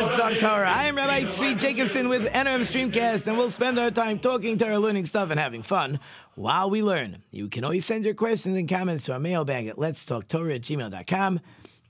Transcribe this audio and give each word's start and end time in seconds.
Let's 0.00 0.16
Talk 0.16 0.34
Torah. 0.34 0.70
I 0.70 0.84
am 0.84 0.96
Rabbi 0.96 1.24
Tzvi 1.24 1.58
Jacobson 1.58 2.08
with 2.08 2.24
NRM 2.26 2.60
Streamcast, 2.60 3.26
and 3.26 3.36
we'll 3.36 3.50
spend 3.50 3.80
our 3.80 3.90
time 3.90 4.20
talking 4.20 4.56
Torah, 4.56 4.78
learning 4.78 5.06
stuff, 5.06 5.30
and 5.30 5.40
having 5.40 5.60
fun 5.60 5.98
while 6.36 6.70
we 6.70 6.84
learn. 6.84 7.20
You 7.32 7.48
can 7.48 7.64
always 7.64 7.84
send 7.84 8.04
your 8.04 8.14
questions 8.14 8.56
and 8.56 8.68
comments 8.68 9.06
to 9.06 9.14
our 9.14 9.18
mailbag 9.18 9.66
at 9.66 9.74
letstalktorah 9.74 10.54
at 10.54 10.60
gmail.com. 10.60 11.40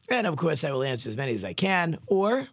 And 0.08 0.26
of 0.26 0.36
course, 0.38 0.64
I 0.64 0.72
will 0.72 0.84
answer 0.84 1.10
as 1.10 1.18
many 1.18 1.34
as 1.34 1.44
I 1.44 1.52
can. 1.52 1.98
Or 2.06 2.48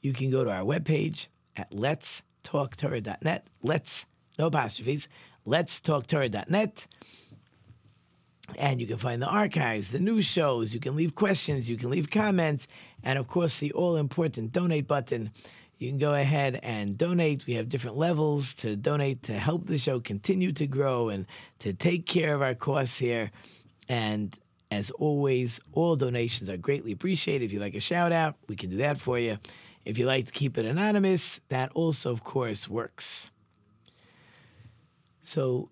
you 0.00 0.14
can 0.14 0.30
go 0.30 0.44
to 0.44 0.50
our 0.50 0.62
webpage 0.62 1.26
at 1.58 1.70
letstalktorah.net. 1.70 3.46
Let's, 3.62 4.06
no 4.38 4.46
apostrophes, 4.46 5.08
letstalktorah.net. 5.46 6.86
And 8.58 8.80
you 8.80 8.86
can 8.86 8.98
find 8.98 9.22
the 9.22 9.26
archives, 9.26 9.90
the 9.90 9.98
news 9.98 10.26
shows. 10.26 10.74
You 10.74 10.80
can 10.80 10.96
leave 10.96 11.14
questions. 11.14 11.68
You 11.68 11.76
can 11.76 11.90
leave 11.90 12.10
comments. 12.10 12.66
And 13.02 13.18
of 13.18 13.28
course, 13.28 13.58
the 13.58 13.72
all 13.72 13.96
important 13.96 14.52
donate 14.52 14.86
button. 14.86 15.30
You 15.78 15.88
can 15.88 15.98
go 15.98 16.14
ahead 16.14 16.60
and 16.62 16.96
donate. 16.96 17.46
We 17.46 17.54
have 17.54 17.68
different 17.68 17.96
levels 17.96 18.54
to 18.54 18.76
donate 18.76 19.22
to 19.24 19.32
help 19.32 19.66
the 19.66 19.78
show 19.78 19.98
continue 19.98 20.52
to 20.52 20.66
grow 20.66 21.08
and 21.08 21.26
to 21.60 21.72
take 21.72 22.06
care 22.06 22.34
of 22.34 22.42
our 22.42 22.54
costs 22.54 22.98
here. 22.98 23.30
And 23.88 24.38
as 24.70 24.90
always, 24.92 25.60
all 25.72 25.96
donations 25.96 26.48
are 26.48 26.56
greatly 26.56 26.92
appreciated. 26.92 27.46
If 27.46 27.52
you 27.52 27.60
like 27.60 27.74
a 27.74 27.80
shout 27.80 28.12
out, 28.12 28.36
we 28.48 28.56
can 28.56 28.70
do 28.70 28.76
that 28.76 29.00
for 29.00 29.18
you. 29.18 29.38
If 29.84 29.98
you 29.98 30.06
like 30.06 30.26
to 30.26 30.32
keep 30.32 30.56
it 30.56 30.64
anonymous, 30.64 31.40
that 31.48 31.70
also, 31.74 32.12
of 32.12 32.24
course, 32.24 32.68
works. 32.68 33.30
So 35.22 35.70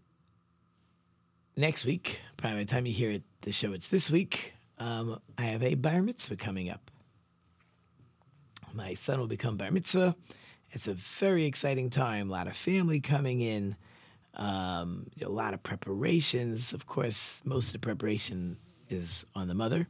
next 1.56 1.84
week, 1.84 2.20
by 2.36 2.54
the 2.54 2.64
time 2.64 2.86
you 2.86 2.92
hear 2.92 3.10
it, 3.10 3.22
the 3.42 3.52
show 3.52 3.72
it's 3.72 3.88
this 3.88 4.10
week, 4.10 4.54
um, 4.78 5.20
I 5.38 5.42
have 5.42 5.62
a 5.62 5.74
bar 5.74 6.02
mitzvah 6.02 6.36
coming 6.36 6.70
up. 6.70 6.90
My 8.72 8.94
son 8.94 9.20
will 9.20 9.26
become 9.26 9.56
bar 9.56 9.70
mitzvah. 9.70 10.16
It's 10.70 10.88
a 10.88 10.94
very 10.94 11.44
exciting 11.44 11.90
time. 11.90 12.28
A 12.28 12.32
lot 12.32 12.46
of 12.46 12.56
family 12.56 13.00
coming 13.00 13.42
in, 13.42 13.76
um, 14.34 15.06
a 15.22 15.28
lot 15.28 15.52
of 15.52 15.62
preparations. 15.62 16.72
Of 16.72 16.86
course, 16.86 17.42
most 17.44 17.66
of 17.66 17.72
the 17.72 17.78
preparation 17.80 18.56
is 18.88 19.26
on 19.34 19.48
the 19.48 19.54
mother 19.54 19.86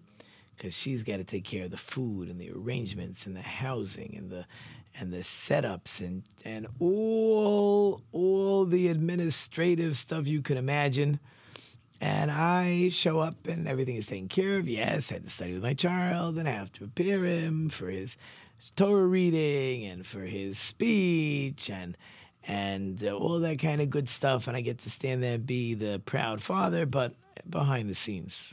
because 0.57 0.75
she's 0.75 1.03
got 1.03 1.19
to 1.19 1.25
take 1.25 1.45
care 1.45 1.65
of 1.65 1.71
the 1.71 1.77
food 1.77 2.29
and 2.29 2.41
the 2.41 2.51
arrangements 2.51 3.27
and 3.27 3.37
the 3.37 3.43
housing 3.43 4.15
and 4.17 4.31
the 4.31 4.45
and 4.99 5.13
the 5.13 5.19
setups 5.19 6.01
and 6.01 6.23
and 6.45 6.67
all 6.79 8.03
all 8.13 8.65
the 8.65 8.89
administrative 8.89 9.97
stuff 9.97 10.27
you 10.27 10.43
can 10.43 10.57
imagine. 10.57 11.21
And 12.03 12.33
I 12.33 12.89
show 12.89 13.21
up 13.21 13.47
and 13.47 13.69
everything 13.69 13.95
is 13.95 14.09
taken 14.09 14.27
care 14.27 14.57
of. 14.57 14.69
Yes, 14.69 15.13
I 15.13 15.15
had 15.15 15.25
to 15.25 15.31
study 15.31 15.53
with 15.53 15.63
my 15.63 15.75
child 15.75 16.37
and 16.37 16.49
I 16.49 16.51
have 16.51 16.73
to 16.73 16.81
prepare 16.81 17.23
him 17.23 17.69
for 17.69 17.89
his 17.89 18.17
Torah 18.75 19.07
reading 19.07 19.87
and 19.87 20.05
for 20.05 20.23
his 20.23 20.59
speech 20.59 21.71
and 21.71 21.97
and 22.43 23.01
all 23.07 23.39
that 23.39 23.61
kind 23.61 23.81
of 23.81 23.89
good 23.89 24.09
stuff. 24.09 24.49
And 24.49 24.57
I 24.57 24.63
get 24.63 24.79
to 24.79 24.91
stand 24.91 25.23
there 25.23 25.35
and 25.35 25.47
be 25.47 25.75
the 25.75 26.03
proud 26.05 26.43
father, 26.43 26.87
but 26.87 27.15
behind 27.49 27.89
the 27.89 27.95
scenes, 27.95 28.53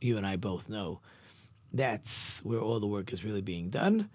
you 0.00 0.16
and 0.16 0.24
I 0.24 0.36
both 0.36 0.68
know 0.68 1.00
that's 1.72 2.38
where 2.44 2.60
all 2.60 2.78
the 2.78 2.86
work 2.86 3.12
is 3.12 3.24
really 3.24 3.42
being 3.42 3.70
done. 3.70 4.08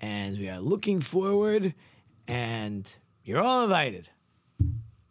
And 0.00 0.38
we 0.38 0.48
are 0.48 0.60
looking 0.60 1.02
forward, 1.02 1.74
and 2.26 2.88
you're 3.22 3.42
all 3.42 3.64
invited. 3.64 4.08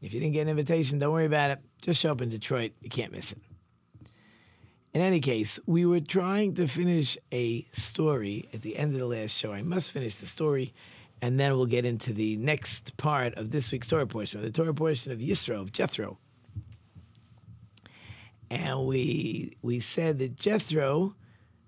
If 0.07 0.13
you 0.13 0.21
didn't 0.21 0.35
get 0.35 0.43
an 0.43 0.47
invitation, 0.47 0.99
don't 0.99 1.11
worry 1.11 1.25
about 1.25 1.51
it. 1.51 1.59
Just 1.81 1.99
show 1.99 2.13
up 2.13 2.21
in 2.21 2.29
Detroit. 2.29 2.71
You 2.79 2.89
can't 2.89 3.11
miss 3.11 3.33
it. 3.33 3.39
In 4.93 5.01
any 5.01 5.19
case, 5.19 5.59
we 5.65 5.85
were 5.85 5.99
trying 5.99 6.55
to 6.55 6.65
finish 6.65 7.17
a 7.33 7.63
story 7.73 8.47
at 8.53 8.61
the 8.61 8.77
end 8.77 8.93
of 8.93 9.01
the 9.01 9.05
last 9.05 9.31
show. 9.31 9.51
I 9.51 9.63
must 9.63 9.91
finish 9.91 10.15
the 10.15 10.25
story, 10.25 10.73
and 11.21 11.37
then 11.37 11.51
we'll 11.57 11.65
get 11.65 11.83
into 11.83 12.13
the 12.13 12.37
next 12.37 12.95
part 12.95 13.35
of 13.35 13.51
this 13.51 13.69
week's 13.69 13.89
Torah 13.89 14.07
portion, 14.07 14.41
the 14.41 14.49
Torah 14.49 14.73
portion 14.73 15.11
of 15.11 15.19
Yisro, 15.19 15.59
of 15.59 15.73
Jethro. 15.73 16.17
And 18.49 18.85
we 18.85 19.57
we 19.61 19.81
said 19.81 20.19
that 20.19 20.37
Jethro, 20.37 21.15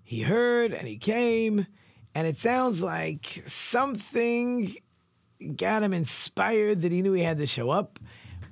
he 0.01 0.21
heard 0.21 0.71
and 0.71 0.87
he 0.87 0.95
came, 0.95 1.67
and 2.15 2.25
it 2.25 2.37
sounds 2.37 2.81
like 2.81 3.43
something 3.45 4.77
got 5.57 5.83
him 5.83 5.91
inspired 5.91 6.83
that 6.83 6.93
he 6.93 7.01
knew 7.01 7.11
he 7.11 7.23
had 7.23 7.39
to 7.39 7.45
show 7.45 7.69
up 7.69 7.99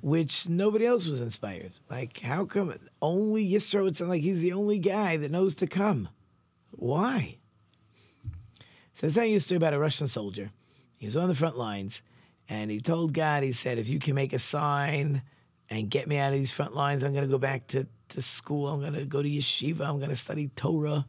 which 0.00 0.48
nobody 0.48 0.86
else 0.86 1.06
was 1.06 1.20
inspired. 1.20 1.72
Like, 1.90 2.20
how 2.20 2.44
come 2.44 2.74
only 3.02 3.48
Yisro? 3.48 3.82
would 3.82 3.96
sound 3.96 4.10
like 4.10 4.22
he's 4.22 4.40
the 4.40 4.52
only 4.52 4.78
guy 4.78 5.16
that 5.16 5.30
knows 5.30 5.54
to 5.56 5.66
come. 5.66 6.08
Why? 6.70 7.36
So 8.94 9.06
it's 9.06 9.14
telling 9.14 9.30
you 9.30 9.36
a 9.36 9.40
story 9.40 9.56
about 9.56 9.74
a 9.74 9.78
Russian 9.78 10.08
soldier. 10.08 10.50
He 10.98 11.06
was 11.06 11.16
on 11.16 11.28
the 11.28 11.34
front 11.34 11.56
lines, 11.56 12.02
and 12.48 12.70
he 12.70 12.80
told 12.80 13.12
God, 13.12 13.42
he 13.42 13.52
said, 13.52 13.78
if 13.78 13.88
you 13.88 13.98
can 13.98 14.14
make 14.14 14.32
a 14.32 14.38
sign 14.38 15.22
and 15.70 15.90
get 15.90 16.08
me 16.08 16.16
out 16.16 16.32
of 16.32 16.38
these 16.38 16.50
front 16.50 16.74
lines, 16.74 17.02
I'm 17.02 17.12
going 17.12 17.24
to 17.24 17.30
go 17.30 17.38
back 17.38 17.66
to, 17.68 17.86
to 18.10 18.22
school. 18.22 18.68
I'm 18.68 18.80
going 18.80 18.94
to 18.94 19.04
go 19.04 19.22
to 19.22 19.28
yeshiva. 19.28 19.82
I'm 19.82 19.98
going 19.98 20.10
to 20.10 20.16
study 20.16 20.50
Torah. 20.56 21.06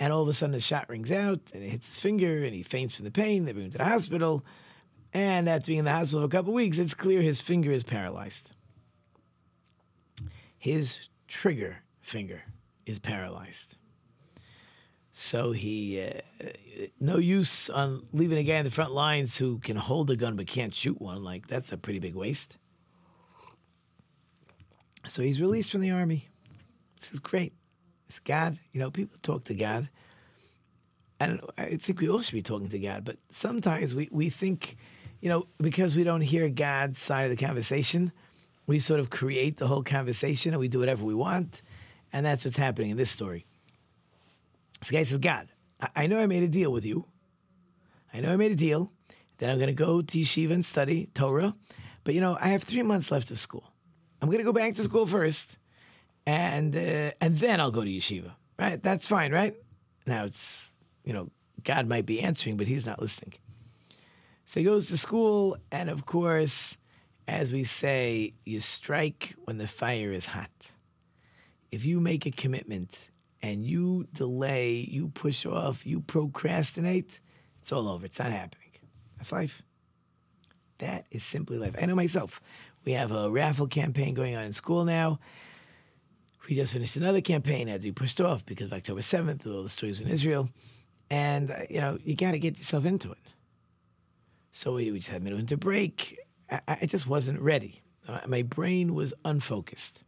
And 0.00 0.12
all 0.12 0.22
of 0.22 0.28
a 0.28 0.32
sudden, 0.32 0.52
the 0.52 0.60
shot 0.60 0.88
rings 0.88 1.10
out, 1.10 1.40
and 1.52 1.62
it 1.62 1.68
hits 1.68 1.88
his 1.88 1.98
finger, 1.98 2.44
and 2.44 2.54
he 2.54 2.62
faints 2.62 2.94
from 2.94 3.04
the 3.04 3.10
pain. 3.10 3.44
They 3.44 3.52
bring 3.52 3.66
him 3.66 3.72
to 3.72 3.78
the 3.78 3.84
hospital. 3.84 4.44
And 5.14 5.48
after 5.48 5.68
being 5.68 5.80
in 5.80 5.84
the 5.84 5.92
hospital 5.92 6.20
for 6.20 6.26
a 6.26 6.28
couple 6.28 6.52
weeks, 6.52 6.78
it's 6.78 6.94
clear 6.94 7.22
his 7.22 7.40
finger 7.40 7.70
is 7.70 7.82
paralyzed. 7.82 8.50
His 10.58 11.08
trigger 11.28 11.78
finger 12.00 12.42
is 12.86 12.98
paralyzed. 12.98 13.76
So 15.12 15.50
he, 15.52 16.00
uh, 16.00 16.48
no 17.00 17.16
use 17.18 17.70
on 17.70 18.06
leaving 18.12 18.38
a 18.38 18.44
guy 18.44 18.56
in 18.56 18.64
the 18.64 18.70
front 18.70 18.92
lines 18.92 19.36
who 19.36 19.58
can 19.58 19.76
hold 19.76 20.10
a 20.10 20.16
gun 20.16 20.36
but 20.36 20.46
can't 20.46 20.74
shoot 20.74 21.00
one. 21.00 21.24
Like, 21.24 21.48
that's 21.48 21.72
a 21.72 21.78
pretty 21.78 21.98
big 21.98 22.14
waste. 22.14 22.56
So 25.08 25.22
he's 25.22 25.40
released 25.40 25.72
from 25.72 25.80
the 25.80 25.90
army. 25.90 26.28
This 27.00 27.12
is 27.12 27.18
great. 27.18 27.52
It's 28.06 28.18
God. 28.18 28.58
You 28.72 28.80
know, 28.80 28.90
people 28.90 29.18
talk 29.22 29.44
to 29.44 29.54
God. 29.54 29.88
And 31.20 31.40
I 31.56 31.76
think 31.76 32.00
we 32.00 32.08
all 32.08 32.20
should 32.20 32.34
be 32.34 32.42
talking 32.42 32.68
to 32.68 32.78
God, 32.78 33.04
but 33.04 33.16
sometimes 33.30 33.94
we, 33.94 34.08
we 34.12 34.30
think 34.30 34.76
you 35.20 35.28
know, 35.28 35.46
because 35.58 35.96
we 35.96 36.04
don't 36.04 36.20
hear 36.20 36.48
God's 36.48 36.98
side 36.98 37.24
of 37.24 37.30
the 37.30 37.44
conversation, 37.44 38.12
we 38.66 38.78
sort 38.78 39.00
of 39.00 39.10
create 39.10 39.56
the 39.56 39.66
whole 39.66 39.82
conversation 39.82 40.52
and 40.52 40.60
we 40.60 40.68
do 40.68 40.78
whatever 40.78 41.04
we 41.04 41.14
want. 41.14 41.62
And 42.12 42.24
that's 42.24 42.44
what's 42.44 42.56
happening 42.56 42.90
in 42.90 42.96
this 42.96 43.10
story. 43.10 43.44
This 44.80 44.90
guy 44.90 45.02
says, 45.02 45.18
God, 45.18 45.48
I, 45.94 46.06
know 46.06 46.20
I 46.20 46.26
made 46.26 46.42
a 46.42 46.48
deal 46.48 46.70
with 46.70 46.86
you. 46.86 47.04
I 48.12 48.20
know 48.20 48.32
I 48.32 48.36
made 48.36 48.52
a 48.52 48.56
deal 48.56 48.92
that 49.38 49.50
I'm 49.50 49.58
going 49.58 49.68
to 49.68 49.74
go 49.74 50.02
to 50.02 50.18
yeshiva 50.18 50.52
and 50.52 50.64
study 50.64 51.08
Torah. 51.14 51.54
But, 52.04 52.14
you 52.14 52.20
know, 52.20 52.36
I 52.40 52.48
have 52.48 52.62
three 52.62 52.82
months 52.82 53.10
left 53.10 53.30
of 53.30 53.38
school. 53.38 53.70
I'm 54.20 54.28
going 54.28 54.38
to 54.38 54.44
go 54.44 54.52
back 54.52 54.74
to 54.74 54.82
school 54.82 55.06
first, 55.06 55.58
and 56.26 56.74
uh, 56.74 57.12
and 57.20 57.38
then 57.38 57.60
I'll 57.60 57.70
go 57.70 57.84
to 57.84 57.90
yeshiva. 57.90 58.32
Right? 58.58 58.82
That's 58.82 59.06
fine, 59.06 59.32
right? 59.32 59.54
Now 60.06 60.24
it's, 60.24 60.70
you 61.04 61.12
know, 61.12 61.30
God 61.62 61.86
might 61.86 62.06
be 62.06 62.20
answering, 62.20 62.56
but 62.56 62.66
he's 62.66 62.84
not 62.84 63.00
listening. 63.00 63.34
So 64.48 64.60
he 64.60 64.64
goes 64.64 64.86
to 64.86 64.96
school, 64.96 65.58
and 65.70 65.90
of 65.90 66.06
course, 66.06 66.78
as 67.28 67.52
we 67.52 67.64
say, 67.64 68.32
you 68.46 68.60
strike 68.60 69.34
when 69.44 69.58
the 69.58 69.68
fire 69.68 70.10
is 70.10 70.24
hot. 70.24 70.48
If 71.70 71.84
you 71.84 72.00
make 72.00 72.24
a 72.24 72.30
commitment 72.30 73.10
and 73.42 73.66
you 73.66 74.08
delay, 74.14 74.76
you 74.90 75.08
push 75.08 75.44
off, 75.44 75.86
you 75.86 76.00
procrastinate, 76.00 77.20
it's 77.60 77.72
all 77.72 77.88
over. 77.88 78.06
It's 78.06 78.18
not 78.18 78.32
happening. 78.32 78.70
That's 79.18 79.32
life. 79.32 79.60
That 80.78 81.04
is 81.10 81.22
simply 81.22 81.58
life. 81.58 81.74
I 81.78 81.84
know 81.84 81.94
myself. 81.94 82.40
We 82.86 82.92
have 82.92 83.12
a 83.12 83.30
raffle 83.30 83.66
campaign 83.66 84.14
going 84.14 84.34
on 84.34 84.44
in 84.44 84.54
school 84.54 84.86
now. 84.86 85.18
We 86.48 86.56
just 86.56 86.72
finished 86.72 86.96
another 86.96 87.20
campaign, 87.20 87.66
to 87.66 87.78
be 87.78 87.92
pushed 87.92 88.18
off 88.18 88.46
because 88.46 88.68
of 88.68 88.72
October 88.72 89.02
7th, 89.02 89.46
all 89.46 89.62
the 89.62 89.68
stories 89.68 90.00
in 90.00 90.08
Israel. 90.08 90.48
And, 91.10 91.50
uh, 91.50 91.56
you 91.68 91.82
know, 91.82 91.98
you 92.02 92.16
got 92.16 92.30
to 92.32 92.38
get 92.38 92.56
yourself 92.56 92.86
into 92.86 93.12
it. 93.12 93.18
So 94.58 94.74
we, 94.74 94.90
just 94.90 95.08
had 95.08 95.22
winter 95.22 95.56
break. 95.56 96.18
I, 96.50 96.60
I 96.66 96.86
just 96.86 97.06
wasn't 97.06 97.40
ready. 97.40 97.80
Uh, 98.08 98.18
my 98.26 98.42
brain 98.42 98.92
was 98.92 99.14
unfocused. 99.24 100.00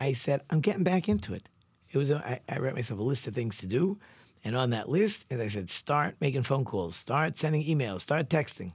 I 0.00 0.14
said, 0.14 0.40
I'm 0.48 0.62
getting 0.62 0.84
back 0.84 1.06
into 1.06 1.34
it. 1.34 1.46
It 1.92 1.98
was 1.98 2.08
a, 2.08 2.16
I, 2.26 2.40
I 2.48 2.58
wrote 2.60 2.74
myself 2.74 2.98
a 2.98 3.02
list 3.02 3.26
of 3.26 3.34
things 3.34 3.58
to 3.58 3.66
do. 3.66 3.98
And 4.42 4.56
on 4.56 4.70
that 4.70 4.88
list, 4.88 5.26
as 5.30 5.38
I 5.38 5.48
said, 5.48 5.68
start 5.68 6.16
making 6.18 6.44
phone 6.44 6.64
calls, 6.64 6.96
start 6.96 7.36
sending 7.36 7.62
emails, 7.62 8.00
start 8.00 8.30
texting. 8.30 8.72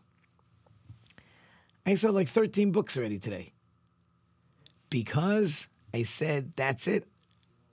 I 1.83 1.95
sold 1.95 2.13
like 2.13 2.29
13 2.29 2.71
books 2.71 2.95
already 2.95 3.17
today 3.17 3.53
because 4.91 5.65
I 5.91 6.03
said, 6.03 6.53
that's 6.55 6.85
it. 6.85 7.07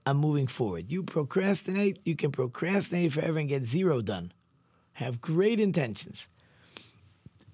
I'm 0.06 0.16
moving 0.16 0.46
forward. 0.46 0.90
You 0.90 1.02
procrastinate, 1.02 1.98
you 2.06 2.16
can 2.16 2.32
procrastinate 2.32 3.12
forever 3.12 3.40
and 3.40 3.48
get 3.50 3.66
zero 3.66 4.00
done. 4.00 4.32
Have 4.94 5.20
great 5.20 5.60
intentions. 5.60 6.28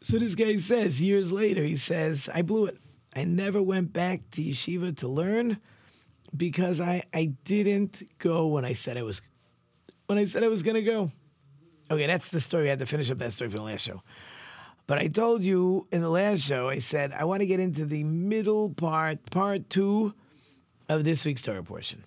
So 0.04 0.18
this 0.18 0.34
guy 0.34 0.56
says, 0.56 1.00
years 1.00 1.32
later, 1.32 1.64
he 1.64 1.78
says, 1.78 2.28
I 2.32 2.42
blew 2.42 2.66
it. 2.66 2.76
I 3.16 3.24
never 3.24 3.62
went 3.62 3.90
back 3.90 4.20
to 4.32 4.42
yeshiva 4.42 4.94
to 4.98 5.08
learn 5.08 5.56
because 6.36 6.78
I, 6.78 7.04
I 7.14 7.32
didn't 7.44 8.02
go 8.18 8.48
when 8.48 8.66
I 8.66 8.74
said 8.74 8.98
I 8.98 9.02
was 9.02 9.22
when 10.06 10.18
I 10.18 10.26
said 10.26 10.44
I 10.44 10.48
was 10.48 10.62
gonna 10.62 10.82
go. 10.82 11.10
Okay, 11.90 12.06
that's 12.06 12.28
the 12.28 12.42
story. 12.42 12.66
I 12.66 12.70
had 12.70 12.80
to 12.80 12.86
finish 12.86 13.10
up 13.10 13.16
that 13.16 13.32
story 13.32 13.48
from 13.48 13.60
the 13.60 13.64
last 13.64 13.80
show. 13.80 14.02
But 14.86 14.98
I 14.98 15.08
told 15.08 15.42
you 15.42 15.86
in 15.90 16.02
the 16.02 16.10
last 16.10 16.42
show, 16.42 16.68
I 16.68 16.80
said 16.80 17.12
I 17.12 17.24
want 17.24 17.40
to 17.40 17.46
get 17.46 17.58
into 17.58 17.86
the 17.86 18.04
middle 18.04 18.68
part, 18.68 19.24
part 19.30 19.70
two 19.70 20.12
of 20.90 21.04
this 21.04 21.24
week's 21.24 21.40
Torah 21.40 21.62
portion. 21.62 22.04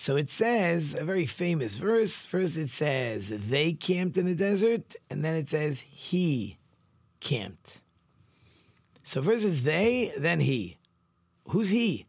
So 0.00 0.16
it 0.16 0.30
says 0.30 0.94
a 0.94 1.04
very 1.04 1.26
famous 1.26 1.76
verse. 1.76 2.24
First, 2.24 2.56
it 2.56 2.70
says 2.70 3.28
they 3.28 3.74
camped 3.74 4.16
in 4.16 4.24
the 4.24 4.34
desert, 4.34 4.96
and 5.10 5.22
then 5.22 5.36
it 5.36 5.50
says 5.50 5.78
he 5.80 6.56
camped. 7.20 7.82
So 9.02 9.20
first 9.20 9.44
it's 9.44 9.60
they, 9.60 10.10
then 10.16 10.40
he. 10.40 10.78
Who's 11.48 11.68
he? 11.68 12.06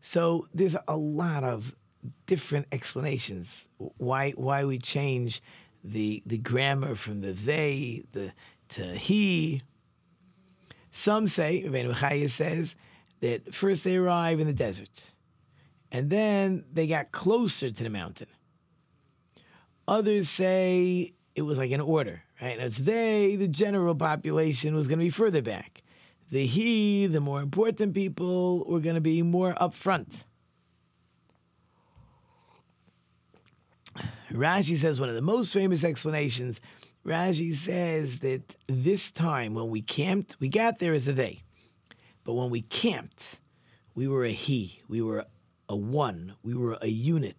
So 0.00 0.46
there's 0.54 0.74
a 0.88 0.96
lot 0.96 1.44
of 1.44 1.76
different 2.24 2.66
explanations 2.72 3.66
why 3.98 4.30
why 4.30 4.64
we 4.64 4.78
change 4.78 5.42
the 5.84 6.22
the 6.24 6.38
grammar 6.38 6.94
from 6.94 7.20
the 7.20 7.32
they 7.32 8.04
the 8.12 8.32
to 8.70 8.84
he. 8.94 9.60
Some 10.92 11.26
say, 11.26 11.60
Rabbeinu 11.60 11.92
Bachya 11.92 12.30
says 12.30 12.74
that 13.20 13.54
first 13.54 13.84
they 13.84 13.96
arrive 13.96 14.40
in 14.40 14.46
the 14.46 14.54
desert, 14.54 14.88
and 15.90 16.10
then 16.10 16.64
they 16.72 16.86
got 16.86 17.12
closer 17.12 17.70
to 17.70 17.82
the 17.82 17.90
mountain. 17.90 18.28
Others 19.86 20.28
say 20.28 21.14
it 21.34 21.42
was 21.42 21.56
like 21.56 21.70
an 21.70 21.80
order, 21.80 22.22
right? 22.42 22.58
As 22.58 22.76
they, 22.76 23.36
the 23.36 23.48
general 23.48 23.94
population, 23.94 24.74
was 24.74 24.86
going 24.86 24.98
to 24.98 25.04
be 25.04 25.10
further 25.10 25.40
back. 25.40 25.82
The 26.30 26.44
he, 26.44 27.06
the 27.06 27.20
more 27.20 27.40
important 27.40 27.94
people, 27.94 28.64
were 28.68 28.80
going 28.80 28.96
to 28.96 29.00
be 29.00 29.22
more 29.22 29.54
up 29.62 29.74
front. 29.74 30.24
Rashi 34.30 34.76
says 34.76 35.00
one 35.00 35.08
of 35.08 35.14
the 35.14 35.22
most 35.22 35.54
famous 35.54 35.84
explanations. 35.84 36.60
Rashi 37.06 37.54
says 37.54 38.18
that 38.18 38.56
this 38.66 39.10
time 39.10 39.54
when 39.54 39.70
we 39.70 39.80
camped, 39.80 40.36
we 40.38 40.50
got 40.50 40.78
there 40.78 40.92
as 40.92 41.08
a 41.08 41.12
they. 41.12 41.42
But 42.24 42.34
when 42.34 42.50
we 42.50 42.60
camped, 42.60 43.40
we 43.94 44.06
were 44.06 44.26
a 44.26 44.30
he, 44.30 44.82
we 44.86 45.00
were 45.00 45.24
a 45.68 45.76
one, 45.76 46.34
we 46.42 46.54
were 46.54 46.78
a 46.80 46.88
unit. 46.88 47.36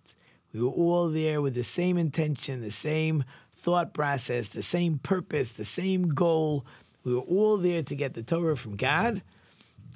We 0.54 0.62
were 0.62 0.70
all 0.70 1.10
there 1.10 1.42
with 1.42 1.54
the 1.54 1.64
same 1.64 1.98
intention, 1.98 2.62
the 2.62 2.72
same 2.72 3.24
thought 3.54 3.94
process, 3.94 4.48
the 4.48 4.64
same 4.64 5.00
purpose, 5.00 5.52
the 5.52 5.66
same 5.66 6.10
goal. 6.10 6.66
We 7.04 7.14
were 7.14 7.22
all 7.22 7.58
there 7.58 7.84
to 7.84 7.96
get 7.96 8.14
the 8.14 8.24
Torah 8.24 8.58
from 8.58 8.76
God, 8.76 9.22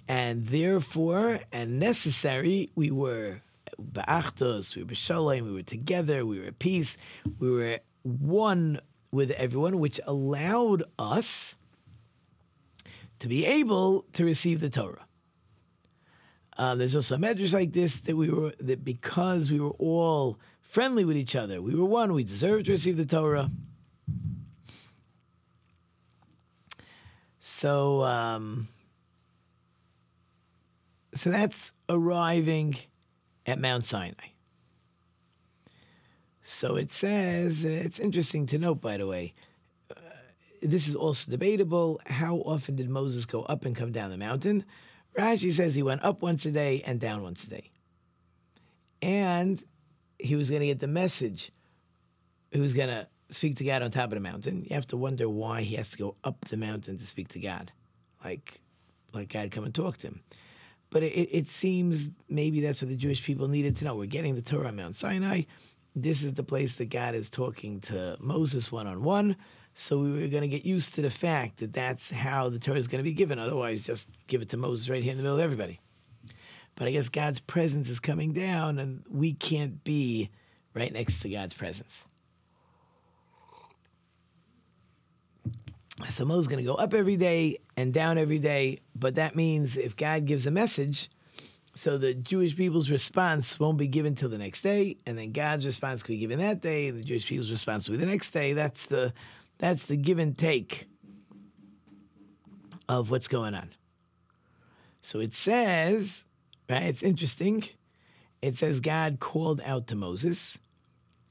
and 0.08 0.48
therefore, 0.48 1.40
and 1.52 1.80
necessary, 1.80 2.70
we 2.76 2.92
were 2.92 3.42
ba'achdus, 3.82 4.76
we 4.76 4.84
were 4.84 4.90
b'shalom, 4.90 5.42
we 5.44 5.54
were 5.54 5.64
together, 5.64 6.26
we 6.26 6.40
were 6.40 6.48
at 6.48 6.60
peace, 6.60 6.98
we 7.40 7.50
were 7.50 7.80
one 8.04 8.80
with 9.12 9.32
everyone, 9.32 9.80
which 9.80 10.00
allowed 10.06 10.84
us 11.00 11.56
to 13.20 13.28
be 13.28 13.46
able 13.46 14.06
to 14.14 14.26
receive 14.26 14.60
the 14.60 14.70
Torah. 14.70 15.06
Uh, 16.58 16.76
there's 16.76 16.96
also 16.96 17.16
a 17.16 17.18
medrash 17.18 17.54
like 17.54 17.74
this 17.74 17.98
that 18.02 18.16
we 18.16 18.30
were 18.30 18.54
that 18.60 18.84
because 18.86 19.52
we 19.52 19.60
were 19.60 19.76
all 19.80 20.40
friendly 20.62 21.06
with 21.06 21.18
each 21.18 21.36
other, 21.36 21.62
we 21.62 21.76
were 21.76 21.86
one. 21.86 22.14
We 22.14 22.24
deserved 22.24 22.66
to 22.66 22.72
receive 22.74 22.98
the 22.98 23.06
Torah. 23.06 23.50
So, 27.40 28.04
um, 28.04 28.68
so 31.14 31.30
that's 31.30 31.72
arriving 31.90 32.78
at 33.46 33.60
Mount 33.60 33.84
Sinai. 33.84 34.14
So 36.44 36.76
it 36.76 36.92
says, 36.92 37.66
it's 37.66 38.00
interesting 38.00 38.48
to 38.48 38.58
note, 38.58 38.82
by 38.82 38.98
the 38.98 39.08
way, 39.08 39.34
uh, 39.92 39.96
this 40.62 40.88
is 40.88 40.96
also 40.96 41.32
debatable. 41.32 42.02
How 42.06 42.38
often 42.38 42.76
did 42.76 42.90
Moses 42.90 43.26
go 43.26 43.44
up 43.44 43.66
and 43.66 43.76
come 43.76 43.92
down 43.92 44.10
the 44.12 44.18
mountain? 44.18 44.66
Rashi 45.18 45.52
says 45.52 45.76
he 45.76 45.84
went 45.84 46.04
up 46.04 46.22
once 46.22 46.46
a 46.46 46.52
day 46.52 46.84
and 46.86 47.00
down 47.00 47.24
once 47.24 47.44
a 47.44 47.50
day. 47.50 47.72
And 49.02 49.62
he 50.18 50.36
was 50.36 50.50
going 50.50 50.62
to 50.62 50.68
get 50.68 50.80
the 50.80 50.88
message. 50.88 51.52
He 52.52 52.60
was 52.60 52.74
going 52.74 52.90
to 52.90 53.08
speak 53.30 53.58
to 53.58 53.64
God 53.64 53.82
on 53.82 53.92
top 53.92 54.06
of 54.06 54.16
the 54.16 54.20
mountain. 54.20 54.64
You 54.64 54.76
have 54.76 54.88
to 54.88 54.98
wonder 54.98 55.28
why 55.30 55.62
he 55.62 55.76
has 55.76 55.90
to 55.92 55.98
go 55.98 56.16
up 56.24 56.46
the 56.46 56.58
mountain 56.58 56.98
to 56.98 57.06
speak 57.06 57.30
to 57.30 57.40
God, 57.40 57.72
like, 58.24 58.62
like 59.14 59.32
God 59.32 59.52
come 59.52 59.66
and 59.66 59.74
talk 59.74 59.98
to 60.00 60.08
him. 60.08 60.22
But 60.90 61.04
it, 61.04 61.30
it 61.32 61.50
seems 61.50 62.10
maybe 62.30 62.62
that's 62.62 62.82
what 62.82 62.90
the 62.90 62.96
Jewish 62.96 63.24
people 63.24 63.48
needed 63.48 63.78
to 63.78 63.86
know. 63.86 63.96
We're 63.96 64.06
getting 64.06 64.36
the 64.36 64.42
Torah 64.42 64.68
on 64.68 64.76
Mount 64.76 64.96
Sinai. 64.96 65.44
This 65.96 66.24
is 66.24 66.34
the 66.34 66.44
place 66.44 66.74
that 66.74 66.90
God 66.90 67.14
is 67.14 67.30
talking 67.30 67.80
to 67.82 68.18
Moses 68.20 68.72
one 68.72 68.88
on 68.88 69.04
one. 69.04 69.36
So 69.76 70.00
we 70.00 70.12
were 70.12 70.28
going 70.28 70.42
to 70.42 70.48
get 70.48 70.66
used 70.66 70.96
to 70.96 71.02
the 71.02 71.10
fact 71.10 71.58
that 71.58 71.74
that's 71.74 72.12
how 72.12 72.50
the 72.50 72.60
Torah 72.60 72.78
is 72.78 72.88
going 72.88 73.00
to 73.00 73.10
be 73.10 73.14
given. 73.14 73.40
Otherwise, 73.40 73.84
just 73.84 74.08
give 74.28 74.42
it 74.42 74.50
to 74.50 74.58
Moses 74.58 74.90
right 74.90 75.04
here 75.04 75.12
in 75.12 75.18
the 75.18 75.24
middle 75.24 75.38
of 75.38 75.44
everybody. 75.44 75.80
But 76.76 76.88
I 76.88 76.92
guess 76.92 77.10
God's 77.10 77.40
presence 77.40 77.90
is 77.90 78.00
coming 78.00 78.34
down, 78.34 78.80
and 78.80 79.04
we 79.10 79.34
can't 79.34 79.84
be 79.84 80.30
right 80.74 80.92
next 80.92 81.20
to 81.22 81.30
God's 81.30 81.54
presence. 81.54 82.04
So 86.10 86.26
Moses 86.26 86.46
is 86.46 86.48
going 86.48 86.64
to 86.64 86.70
go 86.70 86.76
up 86.76 86.94
every 86.94 87.18
day 87.18 87.58
and 87.78 87.94
down 87.94 88.18
every 88.18 88.40
day, 88.40 88.80
but 88.96 89.16
that 89.16 89.36
means 89.36 89.78
if 89.78 89.96
God 89.96 90.26
gives 90.26 90.48
a 90.48 90.52
message, 90.52 91.10
so 91.76 91.98
the 91.98 92.14
Jewish 92.14 92.56
people's 92.56 92.90
response 92.90 93.60
won't 93.60 93.78
be 93.78 93.88
given 93.88 94.16
till 94.16 94.30
the 94.30 94.38
next 94.38 94.62
day, 94.62 94.98
and 95.06 95.18
then 95.18 95.32
God's 95.32 95.66
response 95.66 96.04
can 96.04 96.16
be 96.16 96.20
given 96.20 96.40
that 96.40 96.62
day, 96.62 96.88
and 96.88 97.00
the 97.00 97.04
Jewish 97.04 97.26
people's 97.26 97.52
response 97.52 97.88
will 97.88 97.98
be 97.98 98.06
the 98.06 98.12
next 98.12 98.30
day. 98.30 98.54
That's 98.54 98.86
the 98.86 99.14
that's 99.58 99.84
the 99.84 99.98
give 99.98 100.20
and 100.20 100.38
take 100.38 100.88
of 102.90 103.10
what's 103.10 103.28
going 103.28 103.56
on. 103.56 103.70
So 105.02 105.20
it 105.20 105.34
says, 105.34 106.26
right? 106.70 106.84
It's 106.84 107.04
interesting. 107.04 107.64
It 108.42 108.58
says 108.58 108.80
God 108.80 109.20
called 109.20 109.62
out 109.66 109.88
to 109.88 109.96
Moses, 109.96 110.58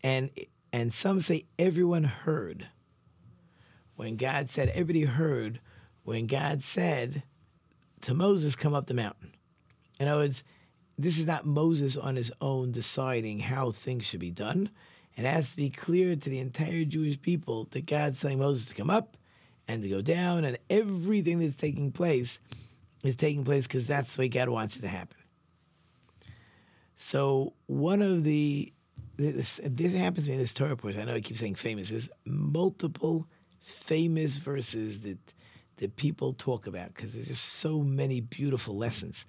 and 0.02 0.30
and 0.72 0.92
some 0.92 1.20
say 1.20 1.44
everyone 1.58 2.04
heard 2.04 2.66
when 3.96 4.16
God 4.16 4.48
said, 4.48 4.70
everybody 4.70 5.04
heard 5.04 5.60
when 6.04 6.26
God 6.26 6.64
said 6.64 7.22
to 8.00 8.14
Moses, 8.14 8.56
come 8.56 8.74
up 8.74 8.86
the 8.86 8.94
mountain. 8.94 9.32
In 10.02 10.08
other 10.08 10.22
words, 10.22 10.42
this 10.98 11.16
is 11.16 11.26
not 11.26 11.46
Moses 11.46 11.96
on 11.96 12.16
his 12.16 12.32
own 12.40 12.72
deciding 12.72 13.38
how 13.38 13.70
things 13.70 14.04
should 14.04 14.18
be 14.18 14.32
done. 14.32 14.68
It 15.16 15.24
has 15.24 15.52
to 15.52 15.56
be 15.56 15.70
clear 15.70 16.16
to 16.16 16.28
the 16.28 16.40
entire 16.40 16.84
Jewish 16.84 17.22
people 17.22 17.68
that 17.70 17.86
God's 17.86 18.20
telling 18.20 18.40
Moses 18.40 18.66
to 18.66 18.74
come 18.74 18.90
up 18.90 19.16
and 19.68 19.80
to 19.80 19.88
go 19.88 20.02
down, 20.02 20.44
and 20.44 20.58
everything 20.68 21.38
that's 21.38 21.54
taking 21.54 21.92
place 21.92 22.40
is 23.04 23.14
taking 23.14 23.44
place 23.44 23.68
because 23.68 23.86
that's 23.86 24.16
the 24.16 24.22
way 24.22 24.28
God 24.28 24.48
wants 24.48 24.74
it 24.74 24.80
to 24.80 24.88
happen. 24.88 25.18
So 26.96 27.52
one 27.66 28.02
of 28.02 28.24
the 28.24 28.72
this, 29.16 29.60
this 29.62 29.94
happens 29.94 30.24
to 30.24 30.30
me 30.30 30.34
in 30.34 30.40
this 30.40 30.52
Torah 30.52 30.76
portion. 30.76 31.00
I 31.00 31.04
know 31.04 31.14
I 31.14 31.20
keep 31.20 31.38
saying 31.38 31.54
famous. 31.54 31.92
Is 31.92 32.10
multiple 32.24 33.28
famous 33.60 34.34
verses 34.34 35.02
that 35.02 35.18
that 35.76 35.94
people 35.94 36.32
talk 36.32 36.66
about 36.66 36.92
because 36.92 37.12
there's 37.12 37.28
just 37.28 37.44
so 37.44 37.78
many 37.78 38.20
beautiful 38.20 38.76
lessons. 38.76 39.26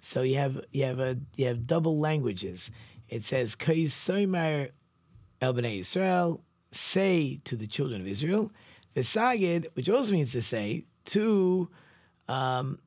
So 0.00 0.22
you 0.22 0.36
have 0.36 0.64
you 0.72 0.84
have 0.84 1.00
a 1.00 1.18
you 1.36 1.46
have 1.46 1.66
double 1.66 1.98
languages. 1.98 2.70
It 3.08 3.24
says 3.24 3.54
Kaisomer 3.54 4.70
El 5.40 5.64
Israel, 5.64 6.42
say 6.72 7.40
to 7.44 7.56
the 7.56 7.66
children 7.66 8.00
of 8.00 8.06
Israel, 8.06 8.52
Vesagid, 8.94 9.66
which 9.74 9.88
also 9.88 10.12
means 10.12 10.32
to 10.32 10.42
say 10.42 10.86
to 11.06 11.68
um, 12.28 12.78